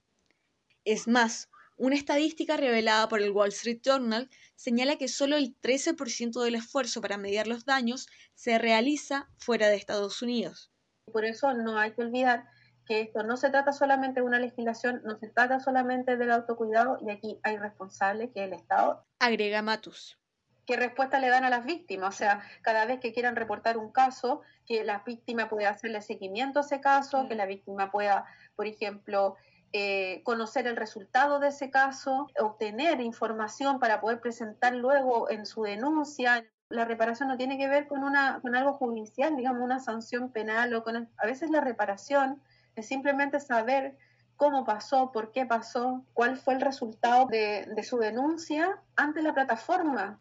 Es 0.84 1.08
más, 1.08 1.50
una 1.78 1.96
estadística 1.96 2.58
revelada 2.58 3.08
por 3.08 3.22
el 3.22 3.32
Wall 3.32 3.50
Street 3.50 3.82
Journal 3.84 4.30
señala 4.56 4.98
que 4.98 5.08
solo 5.08 5.36
el 5.36 5.56
13% 5.60 6.44
del 6.44 6.56
esfuerzo 6.56 7.02
para 7.02 7.18
mediar 7.18 7.48
los 7.48 7.66
daños 7.66 8.08
se 8.34 8.58
realiza 8.58 9.30
fuera 9.38 9.68
de 9.68 9.76
Estados 9.76 10.22
Unidos. 10.22 10.72
Por 11.12 11.26
eso 11.26 11.54
no 11.54 11.78
hay 11.78 11.94
que 11.94 12.02
olvidar 12.02 12.46
que 12.92 13.00
esto 13.00 13.24
no 13.24 13.38
se 13.38 13.50
trata 13.50 13.72
solamente 13.72 14.20
de 14.20 14.26
una 14.26 14.38
legislación, 14.38 15.02
no 15.06 15.18
se 15.18 15.30
trata 15.30 15.62
solamente 15.62 16.18
del 16.18 16.30
autocuidado 16.30 16.98
y 17.00 17.10
aquí 17.10 17.40
hay 17.42 17.56
responsable 17.56 18.34
que 18.34 18.42
es 18.42 18.48
el 18.48 18.54
Estado. 18.54 19.06
Agrega 19.18 19.62
Matus. 19.62 20.20
¿Qué 20.66 20.76
respuesta 20.76 21.18
le 21.18 21.30
dan 21.30 21.46
a 21.46 21.50
las 21.50 21.64
víctimas? 21.64 22.14
O 22.14 22.18
sea, 22.18 22.42
cada 22.62 22.84
vez 22.84 23.00
que 23.00 23.14
quieran 23.14 23.38
reportar 23.38 23.78
un 23.78 23.94
caso, 23.94 24.42
que 24.66 24.84
la 24.84 25.04
víctima 25.06 25.48
pueda 25.48 25.70
hacerle 25.70 26.02
seguimiento 26.02 26.60
a 26.60 26.64
ese 26.64 26.82
caso, 26.82 27.30
que 27.30 27.36
la 27.36 27.46
víctima 27.46 27.92
pueda, 27.92 28.26
por 28.58 28.68
ejemplo, 28.68 29.38
eh, 29.72 30.22
conocer 30.26 30.68
el 30.68 30.76
resultado 30.76 31.40
de 31.40 31.48
ese 31.48 31.70
caso, 31.70 32.28
obtener 32.42 33.00
información 33.00 33.80
para 33.80 34.02
poder 34.02 34.20
presentar 34.20 34.76
luego 34.76 35.30
en 35.30 35.46
su 35.46 35.64
denuncia. 35.64 36.46
La 36.68 36.84
reparación 36.84 37.30
no 37.30 37.38
tiene 37.38 37.58
que 37.58 37.70
ver 37.70 37.88
con, 37.88 38.04
una, 38.04 38.42
con 38.42 38.54
algo 38.54 38.74
judicial, 38.74 39.38
digamos, 39.38 39.62
una 39.62 39.80
sanción 39.80 40.34
penal 40.34 40.74
o 40.74 40.84
con... 40.84 41.10
A 41.16 41.26
veces 41.26 41.50
la 41.52 41.62
reparación 41.62 42.42
es 42.76 42.88
simplemente 42.88 43.40
saber 43.40 43.98
cómo 44.36 44.66
pasó, 44.66 45.12
por 45.12 45.32
qué 45.32 45.46
pasó, 45.46 46.04
cuál 46.14 46.38
fue 46.38 46.56
el 46.56 46.62
resultado 46.62 47.28
de, 47.28 47.68
de 47.76 47.84
su 47.84 47.98
denuncia 47.98 48.82
ante 48.96 49.22
la 49.22 49.34
plataforma. 49.34 50.20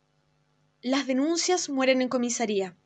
Las 0.83 1.07
denuncias 1.07 1.69
mueren 1.69 2.03
en 2.03 2.09
comisaría. 2.09 2.77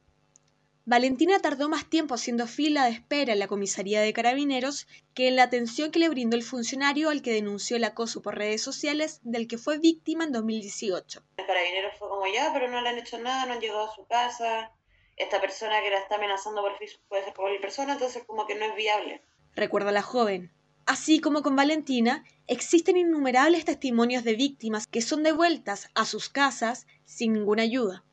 Valentina 0.87 1.39
tardó 1.39 1.71
más 1.71 1.89
tiempo 1.89 2.15
haciendo 2.15 2.47
fila 2.47 2.85
de 2.85 2.91
espera 2.91 3.33
en 3.33 3.39
la 3.39 3.47
comisaría 3.47 4.03
de 4.03 4.13
carabineros 4.13 4.87
que 5.15 5.29
en 5.29 5.37
la 5.37 5.45
atención 5.45 5.91
que 5.91 5.99
le 5.99 6.11
brindó 6.11 6.37
el 6.37 6.43
funcionario 6.43 7.09
al 7.09 7.23
que 7.23 7.33
denunció 7.33 7.79
el 7.79 7.85
acoso 7.85 8.21
por 8.21 8.37
redes 8.37 8.63
sociales 8.63 9.21
del 9.23 9.49
que 9.49 9.57
fue 9.57 9.79
víctima 9.79 10.25
en 10.25 10.33
2018. 10.33 11.23
El 11.39 11.47
carabinero 11.47 11.89
fue 11.99 12.11
como 12.11 12.27
ya, 12.27 12.53
pero 12.53 12.69
no 12.69 12.83
le 12.83 12.91
han 12.91 12.99
hecho 12.99 13.19
nada, 13.19 13.47
no 13.47 13.55
han 13.55 13.61
llegado 13.61 13.91
a 13.91 13.95
su 13.95 14.05
casa. 14.05 14.73
Esta 15.17 15.41
persona 15.41 15.81
que 15.81 15.89
la 15.89 16.01
está 16.01 16.17
amenazando 16.17 16.61
por 16.61 16.77
Facebook 16.77 17.05
puede 17.09 17.25
ser 17.25 17.33
cualquier 17.33 17.63
persona, 17.63 17.95
entonces 17.95 18.23
como 18.27 18.47
que 18.47 18.55
no 18.55 18.67
es 18.67 18.77
viable. 18.77 19.23
Recuerda 19.57 19.93
la 19.93 20.03
joven. 20.03 20.51
Así 20.87 21.21
como 21.21 21.43
con 21.43 21.57
Valentina, 21.57 22.25
existen 22.47 22.97
innumerables 22.97 23.65
testimonios 23.65 24.25
de 24.25 24.35
víctimas 24.35 24.87
que 24.87 25.01
son 25.01 25.23
devueltas 25.23 25.89
a 25.95 26.05
sus 26.05 26.29
casas 26.29 26.87
sin 27.05 27.33
ninguna 27.33 27.63
ayuda. 27.63 28.05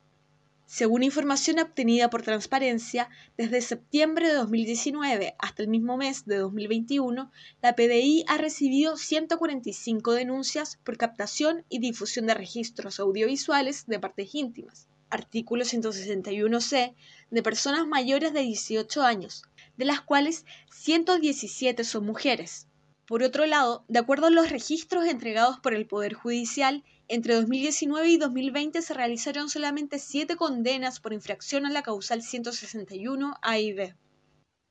Según 0.74 1.04
información 1.04 1.60
obtenida 1.60 2.10
por 2.10 2.22
Transparencia, 2.22 3.10
desde 3.36 3.60
septiembre 3.60 4.30
de 4.30 4.36
2019 4.36 5.36
hasta 5.38 5.64
el 5.64 5.68
mismo 5.68 5.98
mes 5.98 6.26
de 6.26 6.38
2021, 6.38 7.30
la 7.62 7.76
PDI 7.76 8.24
ha 8.30 8.38
recibido 8.38 8.96
145 8.96 10.14
denuncias 10.14 10.80
por 10.86 10.96
captación 10.96 11.66
y 11.68 11.80
difusión 11.80 12.26
de 12.26 12.36
registros 12.36 13.02
audiovisuales 13.02 13.86
de 13.86 14.00
partes 14.00 14.34
íntimas, 14.34 14.88
artículo 15.10 15.66
161c, 15.66 16.96
de 17.32 17.44
personas 17.44 17.86
mayores 17.86 18.32
de 18.32 18.40
18 18.40 19.02
años, 19.02 19.44
de 19.82 19.86
las 19.86 20.02
cuales 20.02 20.46
117 20.70 21.84
son 21.84 22.06
mujeres. 22.06 22.68
Por 23.08 23.24
otro 23.24 23.48
lado, 23.48 23.84
de 23.88 23.98
acuerdo 23.98 24.28
a 24.28 24.30
los 24.30 24.52
registros 24.52 25.08
entregados 25.08 25.60
por 25.60 25.74
el 25.74 25.88
Poder 25.88 26.14
Judicial, 26.14 26.84
entre 27.08 27.34
2019 27.34 28.08
y 28.08 28.18
2020 28.18 28.80
se 28.84 28.94
realizaron 28.94 29.50
solamente 29.50 29.98
siete 29.98 30.36
condenas 30.36 31.00
por 31.00 31.14
infracción 31.14 31.66
a 31.66 31.72
la 31.72 31.82
causal 31.82 32.22
161 32.22 33.34
A 33.42 33.58
y 33.58 33.74
B. 33.74 33.96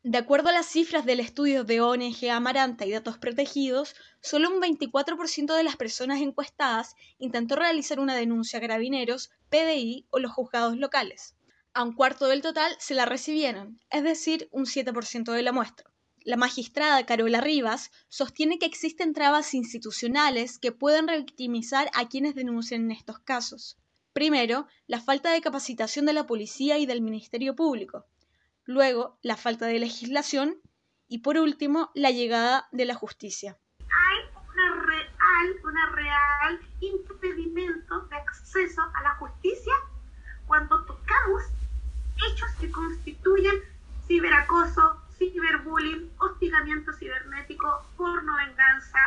De 0.05 0.19
acuerdo 0.19 0.51
a 0.51 0.53
las 0.53 0.67
cifras 0.67 1.05
del 1.05 1.19
estudio 1.19 1.65
de 1.65 1.81
ONG 1.81 2.31
Amaranta 2.31 2.87
y 2.87 2.93
datos 2.93 3.19
protegidos, 3.19 3.97
solo 4.21 4.49
un 4.49 4.63
24% 4.63 5.57
de 5.57 5.65
las 5.65 5.75
personas 5.75 6.21
encuestadas 6.21 6.95
intentó 7.19 7.57
realizar 7.57 7.99
una 7.99 8.15
denuncia 8.15 8.61
a 8.61 8.63
carabineros, 8.63 9.33
PDI 9.49 10.07
o 10.11 10.21
los 10.21 10.31
juzgados 10.31 10.77
locales. 10.77 11.35
A 11.73 11.85
un 11.85 11.93
cuarto 11.93 12.27
del 12.27 12.43
total 12.43 12.75
se 12.81 12.95
la 12.95 13.05
recibieron, 13.05 13.79
es 13.91 14.03
decir, 14.03 14.49
un 14.51 14.65
7% 14.65 15.31
de 15.33 15.43
la 15.43 15.53
muestra. 15.53 15.89
La 16.25 16.37
magistrada 16.37 17.07
Carola 17.07 17.41
Rivas 17.41 17.93
sostiene 18.09 18.59
que 18.59 18.67
existen 18.67 19.15
trabas 19.15 19.55
institucionales 19.55 20.59
que 20.59 20.73
pueden 20.73 21.07
revictimizar 21.07 21.89
a 21.95 22.09
quienes 22.09 22.35
denuncian 22.35 22.83
en 22.83 22.91
estos 22.91 23.21
casos. 23.21 23.79
Primero, 24.13 24.67
la 24.89 25.01
falta 25.01 25.31
de 25.31 25.41
capacitación 25.41 26.07
de 26.07 26.13
la 26.13 26.27
policía 26.27 26.77
y 26.79 26.87
del 26.87 27.03
Ministerio 27.03 27.55
Público. 27.55 28.05
Luego, 28.65 29.19
la 29.23 29.37
falta 29.37 29.67
de 29.67 29.79
legislación. 29.79 30.61
Y 31.07 31.19
por 31.19 31.39
último, 31.39 31.93
la 31.95 32.11
llegada 32.11 32.69
de 32.73 32.85
la 32.85 32.97
justicia. 32.97 33.59
Hay 33.79 34.43
una 34.53 34.83
real, 34.87 35.57
una 35.63 35.91
real 35.95 36.61
impedimento 36.81 38.01
de 38.09 38.17
acceso 38.17 38.83
a 38.83 39.03
la 39.05 39.15
justicia 39.17 39.73
cuando 40.47 40.85
tocamos 40.85 41.45
hechos 42.27 42.51
que 42.61 42.71
constituyen 42.71 43.55
ciberacoso, 44.07 45.03
ciberbullying, 45.19 46.11
hostigamiento 46.19 46.93
cibernético, 46.93 47.83
porno 47.97 48.37
venganza, 48.37 48.99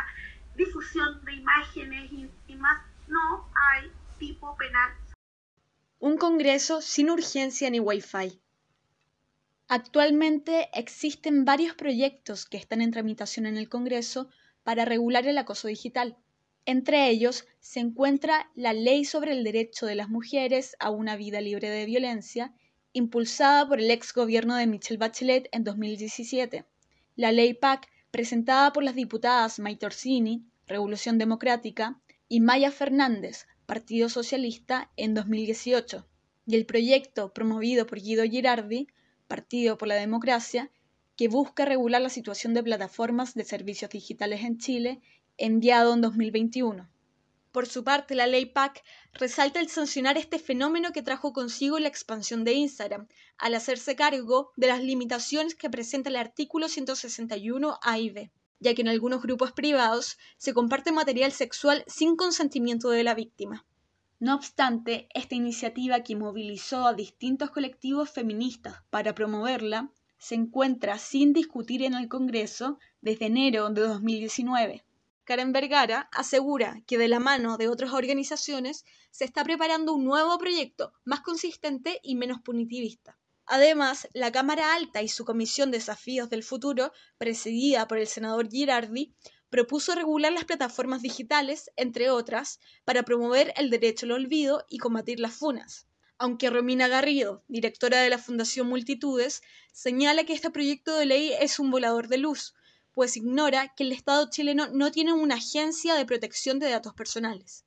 difusión 0.56 1.24
de 1.24 1.34
imágenes 1.34 2.12
íntimas, 2.12 2.82
no 3.08 3.50
hay 3.54 3.90
tipo 4.18 4.56
penal. 4.56 4.92
Un 5.98 6.16
Congreso 6.16 6.80
sin 6.80 7.10
urgencia 7.10 7.70
ni 7.70 7.80
Wi-Fi. 7.80 8.40
Actualmente 9.68 10.68
existen 10.74 11.44
varios 11.44 11.74
proyectos 11.74 12.44
que 12.44 12.58
están 12.58 12.82
en 12.82 12.90
tramitación 12.90 13.46
en 13.46 13.56
el 13.56 13.68
Congreso 13.68 14.28
para 14.62 14.84
regular 14.84 15.26
el 15.26 15.38
acoso 15.38 15.68
digital. 15.68 16.16
Entre 16.66 17.08
ellos 17.08 17.46
se 17.60 17.80
encuentra 17.80 18.50
la 18.54 18.72
Ley 18.72 19.04
sobre 19.04 19.32
el 19.32 19.44
Derecho 19.44 19.86
de 19.86 19.94
las 19.94 20.08
Mujeres 20.08 20.76
a 20.78 20.90
una 20.90 21.16
Vida 21.16 21.40
Libre 21.40 21.68
de 21.68 21.86
Violencia 21.86 22.54
impulsada 22.94 23.68
por 23.68 23.80
el 23.80 23.90
ex 23.90 24.14
gobierno 24.14 24.54
de 24.54 24.68
Michelle 24.68 24.98
Bachelet 24.98 25.48
en 25.52 25.64
2017. 25.64 26.64
La 27.16 27.32
ley 27.32 27.52
PAC, 27.52 27.88
presentada 28.10 28.72
por 28.72 28.84
las 28.84 28.94
diputadas 28.94 29.58
Maite 29.58 29.84
Orsini, 29.84 30.46
Revolución 30.66 31.18
Democrática, 31.18 32.00
y 32.28 32.40
Maya 32.40 32.70
Fernández, 32.70 33.46
Partido 33.66 34.08
Socialista, 34.08 34.90
en 34.96 35.12
2018. 35.12 36.06
Y 36.46 36.54
el 36.54 36.66
proyecto 36.66 37.32
promovido 37.32 37.86
por 37.86 38.00
Guido 38.00 38.24
Girardi, 38.24 38.86
Partido 39.26 39.76
por 39.76 39.88
la 39.88 39.96
Democracia, 39.96 40.70
que 41.16 41.28
busca 41.28 41.64
regular 41.64 42.00
la 42.00 42.08
situación 42.08 42.54
de 42.54 42.62
plataformas 42.62 43.34
de 43.34 43.44
servicios 43.44 43.90
digitales 43.90 44.42
en 44.42 44.58
Chile, 44.58 45.00
enviado 45.36 45.94
en 45.94 46.00
2021. 46.00 46.88
Por 47.54 47.68
su 47.68 47.84
parte, 47.84 48.16
la 48.16 48.26
ley 48.26 48.46
PAC 48.46 48.82
resalta 49.12 49.60
el 49.60 49.68
sancionar 49.68 50.18
este 50.18 50.40
fenómeno 50.40 50.90
que 50.90 51.04
trajo 51.04 51.32
consigo 51.32 51.78
la 51.78 51.86
expansión 51.86 52.42
de 52.42 52.54
Instagram, 52.54 53.06
al 53.38 53.54
hacerse 53.54 53.94
cargo 53.94 54.50
de 54.56 54.66
las 54.66 54.82
limitaciones 54.82 55.54
que 55.54 55.70
presenta 55.70 56.10
el 56.10 56.16
artículo 56.16 56.68
161 56.68 57.78
A 57.80 57.98
y 58.00 58.10
B, 58.10 58.32
ya 58.58 58.74
que 58.74 58.82
en 58.82 58.88
algunos 58.88 59.22
grupos 59.22 59.52
privados 59.52 60.18
se 60.36 60.52
comparte 60.52 60.90
material 60.90 61.30
sexual 61.30 61.84
sin 61.86 62.16
consentimiento 62.16 62.90
de 62.90 63.04
la 63.04 63.14
víctima. 63.14 63.64
No 64.18 64.34
obstante, 64.34 65.06
esta 65.14 65.36
iniciativa 65.36 66.02
que 66.02 66.16
movilizó 66.16 66.88
a 66.88 66.94
distintos 66.94 67.52
colectivos 67.52 68.10
feministas 68.10 68.82
para 68.90 69.14
promoverla 69.14 69.92
se 70.18 70.34
encuentra 70.34 70.98
sin 70.98 71.32
discutir 71.32 71.84
en 71.84 71.94
el 71.94 72.08
Congreso 72.08 72.80
desde 73.00 73.26
enero 73.26 73.70
de 73.70 73.82
2019. 73.82 74.84
Karen 75.24 75.52
Vergara 75.52 76.08
asegura 76.12 76.82
que 76.86 76.98
de 76.98 77.08
la 77.08 77.18
mano 77.18 77.56
de 77.56 77.68
otras 77.68 77.92
organizaciones 77.92 78.84
se 79.10 79.24
está 79.24 79.42
preparando 79.42 79.94
un 79.94 80.04
nuevo 80.04 80.36
proyecto 80.38 80.92
más 81.04 81.22
consistente 81.22 81.98
y 82.02 82.14
menos 82.14 82.40
punitivista. 82.42 83.18
Además, 83.46 84.08
la 84.12 84.32
Cámara 84.32 84.74
Alta 84.74 85.02
y 85.02 85.08
su 85.08 85.24
Comisión 85.24 85.70
de 85.70 85.78
Desafíos 85.78 86.30
del 86.30 86.42
Futuro, 86.42 86.92
presidida 87.18 87.88
por 87.88 87.98
el 87.98 88.06
senador 88.06 88.50
Girardi, 88.50 89.14
propuso 89.50 89.94
regular 89.94 90.32
las 90.32 90.44
plataformas 90.44 91.00
digitales, 91.00 91.70
entre 91.76 92.10
otras, 92.10 92.58
para 92.84 93.02
promover 93.02 93.52
el 93.56 93.70
derecho 93.70 94.06
al 94.06 94.12
olvido 94.12 94.64
y 94.68 94.78
combatir 94.78 95.20
las 95.20 95.34
funas. 95.34 95.86
Aunque 96.18 96.50
Romina 96.50 96.88
Garrido, 96.88 97.44
directora 97.48 98.00
de 98.00 98.10
la 98.10 98.18
Fundación 98.18 98.66
Multitudes, 98.66 99.42
señala 99.72 100.24
que 100.24 100.32
este 100.32 100.50
proyecto 100.50 100.96
de 100.96 101.06
ley 101.06 101.32
es 101.40 101.58
un 101.58 101.70
volador 101.70 102.08
de 102.08 102.18
luz, 102.18 102.54
pues 102.94 103.16
ignora 103.16 103.74
que 103.74 103.82
el 103.82 103.92
Estado 103.92 104.30
chileno 104.30 104.68
no 104.68 104.90
tiene 104.92 105.12
una 105.12 105.34
agencia 105.34 105.94
de 105.94 106.06
protección 106.06 106.58
de 106.60 106.70
datos 106.70 106.94
personales. 106.94 107.64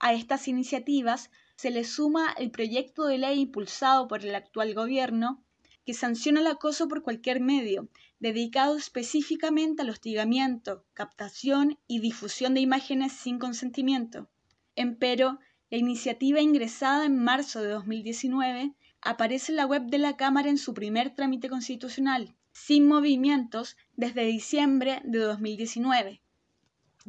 A 0.00 0.12
estas 0.14 0.48
iniciativas 0.48 1.30
se 1.56 1.70
le 1.70 1.84
suma 1.84 2.34
el 2.36 2.50
proyecto 2.50 3.04
de 3.06 3.18
ley 3.18 3.40
impulsado 3.40 4.08
por 4.08 4.24
el 4.24 4.34
actual 4.34 4.74
gobierno 4.74 5.44
que 5.86 5.94
sanciona 5.94 6.40
el 6.40 6.48
acoso 6.48 6.88
por 6.88 7.02
cualquier 7.02 7.40
medio, 7.40 7.88
dedicado 8.18 8.76
específicamente 8.76 9.82
al 9.82 9.90
hostigamiento, 9.90 10.84
captación 10.92 11.78
y 11.86 12.00
difusión 12.00 12.54
de 12.54 12.60
imágenes 12.60 13.12
sin 13.12 13.38
consentimiento. 13.38 14.28
Empero, 14.76 15.38
la 15.70 15.78
iniciativa 15.78 16.40
ingresada 16.40 17.04
en 17.04 17.16
marzo 17.16 17.62
de 17.62 17.68
2019 17.68 18.74
aparece 19.00 19.52
en 19.52 19.56
la 19.56 19.66
web 19.66 19.84
de 19.86 19.98
la 19.98 20.16
Cámara 20.16 20.50
en 20.50 20.58
su 20.58 20.74
primer 20.74 21.14
trámite 21.14 21.48
constitucional, 21.48 22.36
sin 22.66 22.86
movimientos 22.86 23.76
desde 23.96 24.24
diciembre 24.24 25.00
de 25.02 25.18
2019. 25.18 26.22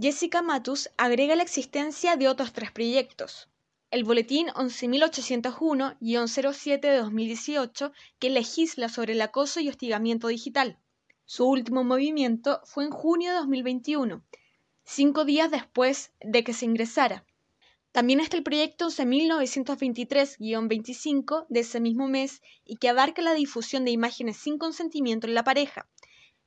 Jessica 0.01 0.41
Matus 0.41 0.89
agrega 0.97 1.35
la 1.35 1.43
existencia 1.43 2.15
de 2.15 2.27
otros 2.27 2.53
tres 2.53 2.71
proyectos, 2.71 3.49
el 3.91 4.03
Boletín 4.03 4.47
11.801-07 4.47 6.81
de 6.81 6.97
2018, 6.97 7.91
que 8.17 8.31
legisla 8.31 8.89
sobre 8.89 9.13
el 9.13 9.21
acoso 9.21 9.59
y 9.59 9.69
hostigamiento 9.69 10.27
digital. 10.27 10.79
Su 11.25 11.47
último 11.47 11.83
movimiento 11.83 12.61
fue 12.63 12.85
en 12.85 12.89
junio 12.89 13.33
de 13.33 13.37
2021, 13.37 14.23
cinco 14.83 15.23
días 15.23 15.51
después 15.51 16.13
de 16.21 16.43
que 16.43 16.53
se 16.53 16.65
ingresara. 16.65 17.27
También 17.93 18.19
está 18.19 18.35
el 18.37 18.43
proyecto 18.43 18.87
11.923-25 18.87 21.45
de 21.47 21.59
ese 21.59 21.79
mismo 21.79 22.07
mes 22.07 22.41
y 22.65 22.77
que 22.77 22.89
abarca 22.89 23.21
la 23.21 23.35
difusión 23.35 23.85
de 23.85 23.91
imágenes 23.91 24.37
sin 24.37 24.57
consentimiento 24.57 25.27
en 25.27 25.35
la 25.35 25.43
pareja, 25.43 25.87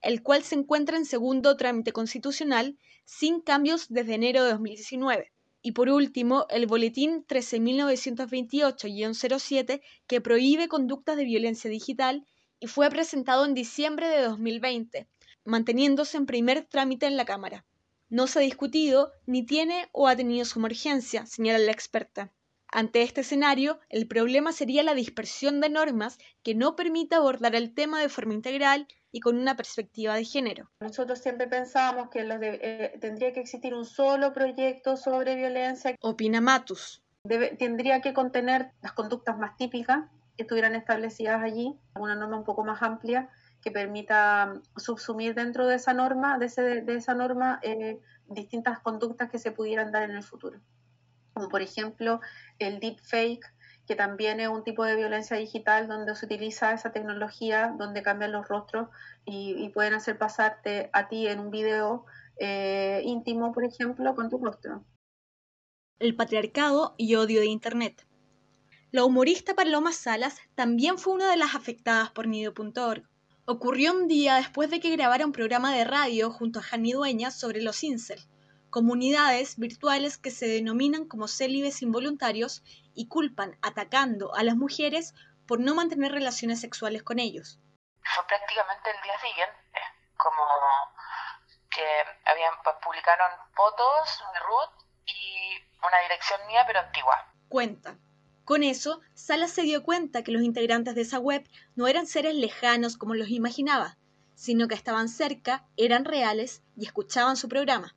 el 0.03 0.25
cual 0.25 0.43
se 0.43 0.57
encuentra 0.57 0.97
en 0.97 1.05
segundo 1.05 1.57
trámite 1.57 1.93
constitucional 1.93 2.77
sin 3.05 3.41
cambios 3.41 3.87
desde 3.89 4.15
enero 4.15 4.43
de 4.43 4.51
2019. 4.51 5.31
Y 5.63 5.71
por 5.71 5.89
último, 5.89 6.47
el 6.51 6.67
Boletín 6.67 7.25
13.928-07 7.25 9.83
que 10.09 10.21
prohíbe 10.21 10.67
conductas 10.67 11.17
de 11.17 11.27
violencia 11.27 11.71
digital 11.71 12.27
y 12.59 12.67
fue 12.67 12.91
presentado 12.91 13.45
en 13.45 13.55
diciembre 13.55 14.09
de 14.09 14.23
2020, 14.23 15.07
manteniéndose 15.45 16.17
en 16.17 16.27
primer 16.27 16.65
trámite 16.65 17.07
en 17.07 17.17
la 17.17 17.25
Cámara. 17.25 17.65
No 18.09 18.29
se 18.29 18.39
ha 18.39 18.43
discutido 18.43 19.13
ni 19.27 19.45
tiene 19.45 19.89
o 19.91 20.07
ha 20.07 20.15
tenido 20.15 20.45
su 20.45 20.61
emergencia, 20.61 21.27
señala 21.27 21.59
la 21.59 21.73
experta. 21.73 22.33
Ante 22.69 23.03
este 23.03 23.23
escenario, 23.23 23.81
el 23.89 24.07
problema 24.07 24.53
sería 24.53 24.85
la 24.85 24.95
dispersión 24.95 25.61
de 25.61 25.71
normas 25.71 26.19
que 26.45 26.55
no 26.55 26.77
permita 26.77 27.17
abordar 27.17 27.57
el 27.57 27.75
tema 27.75 28.01
de 28.01 28.09
forma 28.09 28.35
integral 28.35 28.87
y 29.11 29.21
con 29.21 29.37
una 29.39 29.57
perspectiva 29.57 30.15
de 30.15 30.25
género. 30.25 30.71
Nosotros 30.81 31.19
siempre 31.19 31.49
pensábamos 31.49 32.11
que 32.11 32.21
eh, 32.21 32.99
tendría 33.01 33.33
que 33.33 33.41
existir 33.41 33.75
un 33.75 33.85
solo 33.85 34.33
proyecto 34.33 34.97
sobre 34.97 35.35
violencia. 35.35 35.97
Opina 36.01 36.41
Matus. 36.41 37.03
tendría 37.59 38.01
que 38.01 38.13
contener 38.13 38.71
las 38.83 38.93
conductas 38.93 39.37
más 39.37 39.57
típicas 39.57 40.11
que 40.37 40.43
estuvieran 40.43 40.75
establecidas 40.75 41.43
allí, 41.43 41.75
una 41.99 42.15
norma 42.15 42.37
un 42.37 42.45
poco 42.45 42.63
más 42.63 42.83
amplia 42.83 43.31
que 43.67 43.73
permita 43.73 44.63
subsumir 44.77 45.35
dentro 45.35 45.67
de 45.67 45.75
esa 45.75 45.93
norma, 45.93 46.39
de, 46.39 46.47
esa 46.87 47.15
norma, 47.15 47.59
eh, 47.65 47.99
distintas 48.29 48.79
conductas 48.79 49.29
que 49.29 49.41
se 49.41 49.51
pudieran 49.51 49.91
dar 49.91 50.05
en 50.05 50.13
el 50.13 50.23
futuro. 50.23 50.61
Como 51.35 51.49
por 51.49 51.63
ejemplo 51.63 52.21
el 52.61 52.79
deepfake, 52.79 53.45
que 53.89 53.97
también 53.97 54.39
es 54.39 54.47
un 54.47 54.63
tipo 54.63 54.85
de 54.85 54.95
violencia 54.95 55.37
digital 55.37 55.89
donde 55.89 56.15
se 56.15 56.27
utiliza 56.27 56.75
esa 56.75 56.93
tecnología, 56.93 57.75
donde 57.77 58.05
cambian 58.05 58.31
los 58.31 58.47
rostros 58.47 58.89
y, 59.25 59.69
pueden 59.71 59.95
hacer 59.95 60.17
pasarte 60.17 60.89
a 60.93 61.09
ti 61.09 61.27
en 61.27 61.41
un 61.41 61.51
video 61.51 62.07
eh, 62.39 63.01
íntimo, 63.03 63.51
por 63.53 63.65
ejemplo, 63.65 64.15
con 64.15 64.31
tu 64.31 64.39
rostro. 64.39 64.85
El 65.99 66.15
patriarcado 66.15 66.95
y 66.99 67.17
odio 67.17 67.41
de 67.41 67.47
Internet. 67.47 68.07
La 68.93 69.05
humorista 69.05 69.55
Paloma 69.55 69.91
Salas 69.91 70.39
también 70.55 70.99
fue 70.99 71.15
una 71.15 71.29
de 71.29 71.37
las 71.37 71.57
afectadas 71.57 72.13
por 72.13 72.29
Nido.org. 72.29 73.03
Ocurrió 73.49 73.93
un 73.93 74.09
día 74.09 74.35
después 74.35 74.71
de 74.71 74.81
que 74.81 74.91
grabara 74.91 75.25
un 75.25 75.31
programa 75.31 75.73
de 75.73 75.85
radio 75.85 76.33
junto 76.33 76.59
a 76.59 76.63
Jani 76.63 76.95
Dueñas 76.95 77.39
sobre 77.39 77.63
los 77.63 77.85
incel, 77.85 78.19
comunidades 78.71 79.57
virtuales 79.57 80.19
que 80.19 80.33
se 80.33 80.49
denominan 80.49 81.07
como 81.07 81.29
célibes 81.29 81.81
involuntarios 81.81 82.65
y 82.93 83.07
culpan 83.07 83.57
atacando 83.63 84.35
a 84.35 84.43
las 84.43 84.57
mujeres 84.57 85.15
por 85.47 85.61
no 85.61 85.77
mantener 85.77 86.11
relaciones 86.11 86.61
sexuales 86.61 87.05
con 87.05 87.21
ellos. 87.21 87.61
Fue 88.03 88.27
prácticamente 88.27 88.91
el 88.91 89.03
día 89.05 89.21
siguiente, 89.21 89.81
como 90.17 90.43
que 91.71 91.87
habían, 92.25 92.53
pues, 92.65 92.75
publicaron 92.83 93.31
fotos 93.55 94.25
de 94.33 94.41
Ruth 94.41 94.85
y 95.07 95.87
una 95.87 95.99
dirección 96.01 96.45
mía 96.49 96.65
pero 96.67 96.81
antigua. 96.81 97.33
Cuenta. 97.49 97.97
Con 98.47 98.63
eso, 98.63 99.01
Salas 99.15 99.51
se 99.51 99.63
dio 99.63 99.83
cuenta 99.83 100.23
que 100.23 100.31
los 100.31 100.45
integrantes 100.45 100.95
de 100.95 101.01
esa 101.01 101.19
web 101.19 101.45
no 101.75 101.89
eran 101.89 102.07
seres 102.07 102.37
lejanos 102.37 102.97
como 102.97 103.17
los 103.17 103.31
imaginaba, 103.31 103.99
sino 104.37 104.69
que 104.69 104.77
estaban 104.77 105.09
cerca, 105.09 105.67
eran 105.77 106.05
reales 106.05 106.63
y 106.77 106.85
escuchaban 106.85 107.37
su 107.37 107.49
programa. 107.49 107.97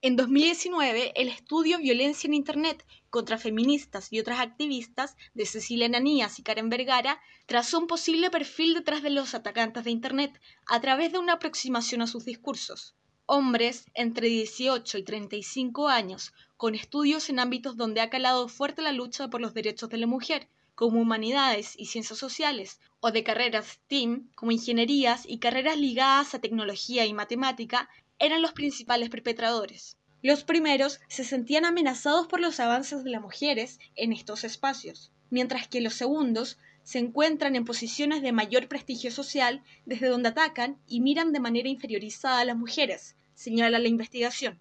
En 0.00 0.16
2019, 0.16 1.12
el 1.16 1.28
estudio 1.28 1.76
Violencia 1.76 2.26
en 2.28 2.32
Internet 2.32 2.86
contra 3.10 3.36
feministas 3.36 4.10
y 4.10 4.20
otras 4.20 4.40
activistas 4.40 5.18
de 5.34 5.44
Cecilia 5.44 5.90
Nanías 5.90 6.38
y 6.38 6.42
Karen 6.44 6.70
Vergara 6.70 7.20
trazó 7.44 7.78
un 7.78 7.86
posible 7.86 8.30
perfil 8.30 8.72
detrás 8.72 9.02
de 9.02 9.10
los 9.10 9.34
atacantes 9.34 9.84
de 9.84 9.90
Internet 9.90 10.40
a 10.66 10.80
través 10.80 11.12
de 11.12 11.18
una 11.18 11.34
aproximación 11.34 12.00
a 12.00 12.06
sus 12.06 12.24
discursos. 12.24 12.96
Hombres 13.26 13.84
entre 13.92 14.28
18 14.28 14.96
y 14.96 15.02
35 15.02 15.88
años, 15.88 16.32
con 16.60 16.74
estudios 16.74 17.30
en 17.30 17.38
ámbitos 17.38 17.78
donde 17.78 18.02
ha 18.02 18.10
calado 18.10 18.46
fuerte 18.46 18.82
la 18.82 18.92
lucha 18.92 19.28
por 19.28 19.40
los 19.40 19.54
derechos 19.54 19.88
de 19.88 19.96
la 19.96 20.06
mujer, 20.06 20.46
como 20.74 21.00
humanidades 21.00 21.72
y 21.78 21.86
ciencias 21.86 22.18
sociales, 22.18 22.80
o 23.00 23.12
de 23.12 23.24
carreras 23.24 23.66
STEAM, 23.66 24.28
como 24.34 24.52
ingenierías 24.52 25.22
y 25.26 25.38
carreras 25.38 25.78
ligadas 25.78 26.34
a 26.34 26.38
tecnología 26.38 27.06
y 27.06 27.14
matemática, 27.14 27.88
eran 28.18 28.42
los 28.42 28.52
principales 28.52 29.08
perpetradores. 29.08 29.96
Los 30.20 30.44
primeros 30.44 31.00
se 31.08 31.24
sentían 31.24 31.64
amenazados 31.64 32.26
por 32.26 32.40
los 32.40 32.60
avances 32.60 33.04
de 33.04 33.10
las 33.10 33.22
mujeres 33.22 33.78
en 33.96 34.12
estos 34.12 34.44
espacios, 34.44 35.12
mientras 35.30 35.66
que 35.66 35.80
los 35.80 35.94
segundos 35.94 36.58
se 36.82 36.98
encuentran 36.98 37.56
en 37.56 37.64
posiciones 37.64 38.20
de 38.20 38.32
mayor 38.32 38.68
prestigio 38.68 39.10
social 39.10 39.64
desde 39.86 40.08
donde 40.08 40.28
atacan 40.28 40.76
y 40.86 41.00
miran 41.00 41.32
de 41.32 41.40
manera 41.40 41.70
inferiorizada 41.70 42.40
a 42.40 42.44
las 42.44 42.58
mujeres, 42.58 43.16
señala 43.32 43.78
la 43.78 43.88
investigación. 43.88 44.60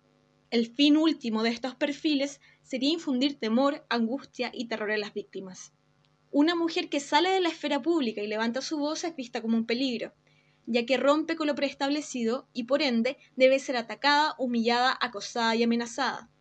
El 0.51 0.65
fin 0.65 0.97
último 0.97 1.43
de 1.43 1.51
estos 1.51 1.75
perfiles 1.75 2.41
sería 2.63 2.89
infundir 2.89 3.37
temor, 3.37 3.85
angustia 3.87 4.49
y 4.51 4.67
terror 4.67 4.89
en 4.89 5.01
las 5.01 5.13
víctimas. 5.13 5.73
Una 6.31 6.55
mujer 6.55 6.89
que 6.89 6.99
sale 6.99 7.29
de 7.29 7.39
la 7.39 7.49
esfera 7.49 7.83
pública 7.83 8.23
y 8.23 8.27
levanta 8.27 8.63
su 8.63 8.79
voz 8.79 9.03
es 9.03 9.15
vista 9.15 9.43
como 9.43 9.57
un 9.57 9.67
peligro, 9.67 10.11
ya 10.65 10.87
que 10.87 10.97
rompe 10.97 11.35
con 11.35 11.45
lo 11.45 11.53
preestablecido 11.53 12.47
y 12.51 12.63
por 12.63 12.81
ende 12.81 13.17
debe 13.35 13.59
ser 13.59 13.77
atacada, 13.77 14.33
humillada, 14.39 14.97
acosada 14.99 15.55
y 15.55 15.61
amenazada. 15.61 16.31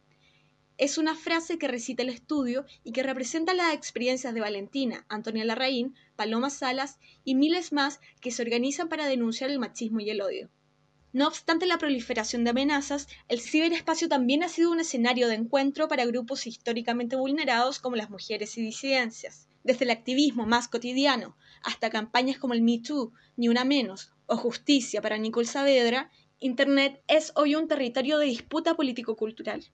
Es 0.79 0.97
una 0.97 1.15
frase 1.15 1.59
que 1.59 1.69
recita 1.69 2.03
el 2.03 2.09
estudio 2.09 2.65
y 2.85 2.93
que 2.93 3.03
representa 3.03 3.53
las 3.53 3.75
experiencias 3.75 4.33
de 4.33 4.41
Valentina, 4.41 5.05
Antonia 5.11 5.45
Larraín, 5.45 5.95
Paloma 6.17 6.49
Salas 6.49 6.99
y 7.25 7.35
miles 7.35 7.73
más 7.73 8.01
que 8.23 8.31
se 8.31 8.41
organizan 8.41 8.89
para 8.89 9.07
denunciar 9.07 9.51
el 9.51 9.59
machismo 9.59 10.01
y 10.01 10.09
el 10.09 10.23
odio. 10.23 10.49
No 11.11 11.27
obstante 11.27 11.65
la 11.65 11.79
proliferación 11.79 12.45
de 12.45 12.51
amenazas, 12.51 13.09
el 13.29 13.41
ciberespacio 13.41 14.11
también 14.11 14.43
ha 14.43 14.49
sido 14.49 14.71
un 14.71 14.81
escenario 14.81 15.29
de 15.29 15.37
encuentro 15.37 15.89
para 15.89 16.05
grupos 16.05 16.47
históricamente 16.47 17.17
vulnerados 17.17 17.79
como 17.79 17.97
las 17.97 18.11
mujeres 18.11 18.59
y 18.59 18.63
disidencias. 18.63 19.49
Desde 19.65 19.87
el 19.87 19.91
activismo 19.91 20.45
más 20.45 20.69
cotidiano 20.69 21.37
hasta 21.63 21.89
campañas 21.89 22.37
como 22.37 22.53
el 22.53 22.61
Me 22.61 22.81
Too, 22.81 23.13
Ni 23.37 23.49
Una 23.49 23.65
Menos 23.65 24.13
o 24.27 24.37
justicia 24.37 25.01
para 25.01 25.17
Nicole 25.17 25.47
Saavedra, 25.47 26.11
Internet 26.41 27.03
es 27.09 27.33
hoy 27.37 27.55
un 27.55 27.69
territorio 27.69 28.19
de 28.19 28.27
disputa 28.27 28.77
político-cultural. 28.77 29.65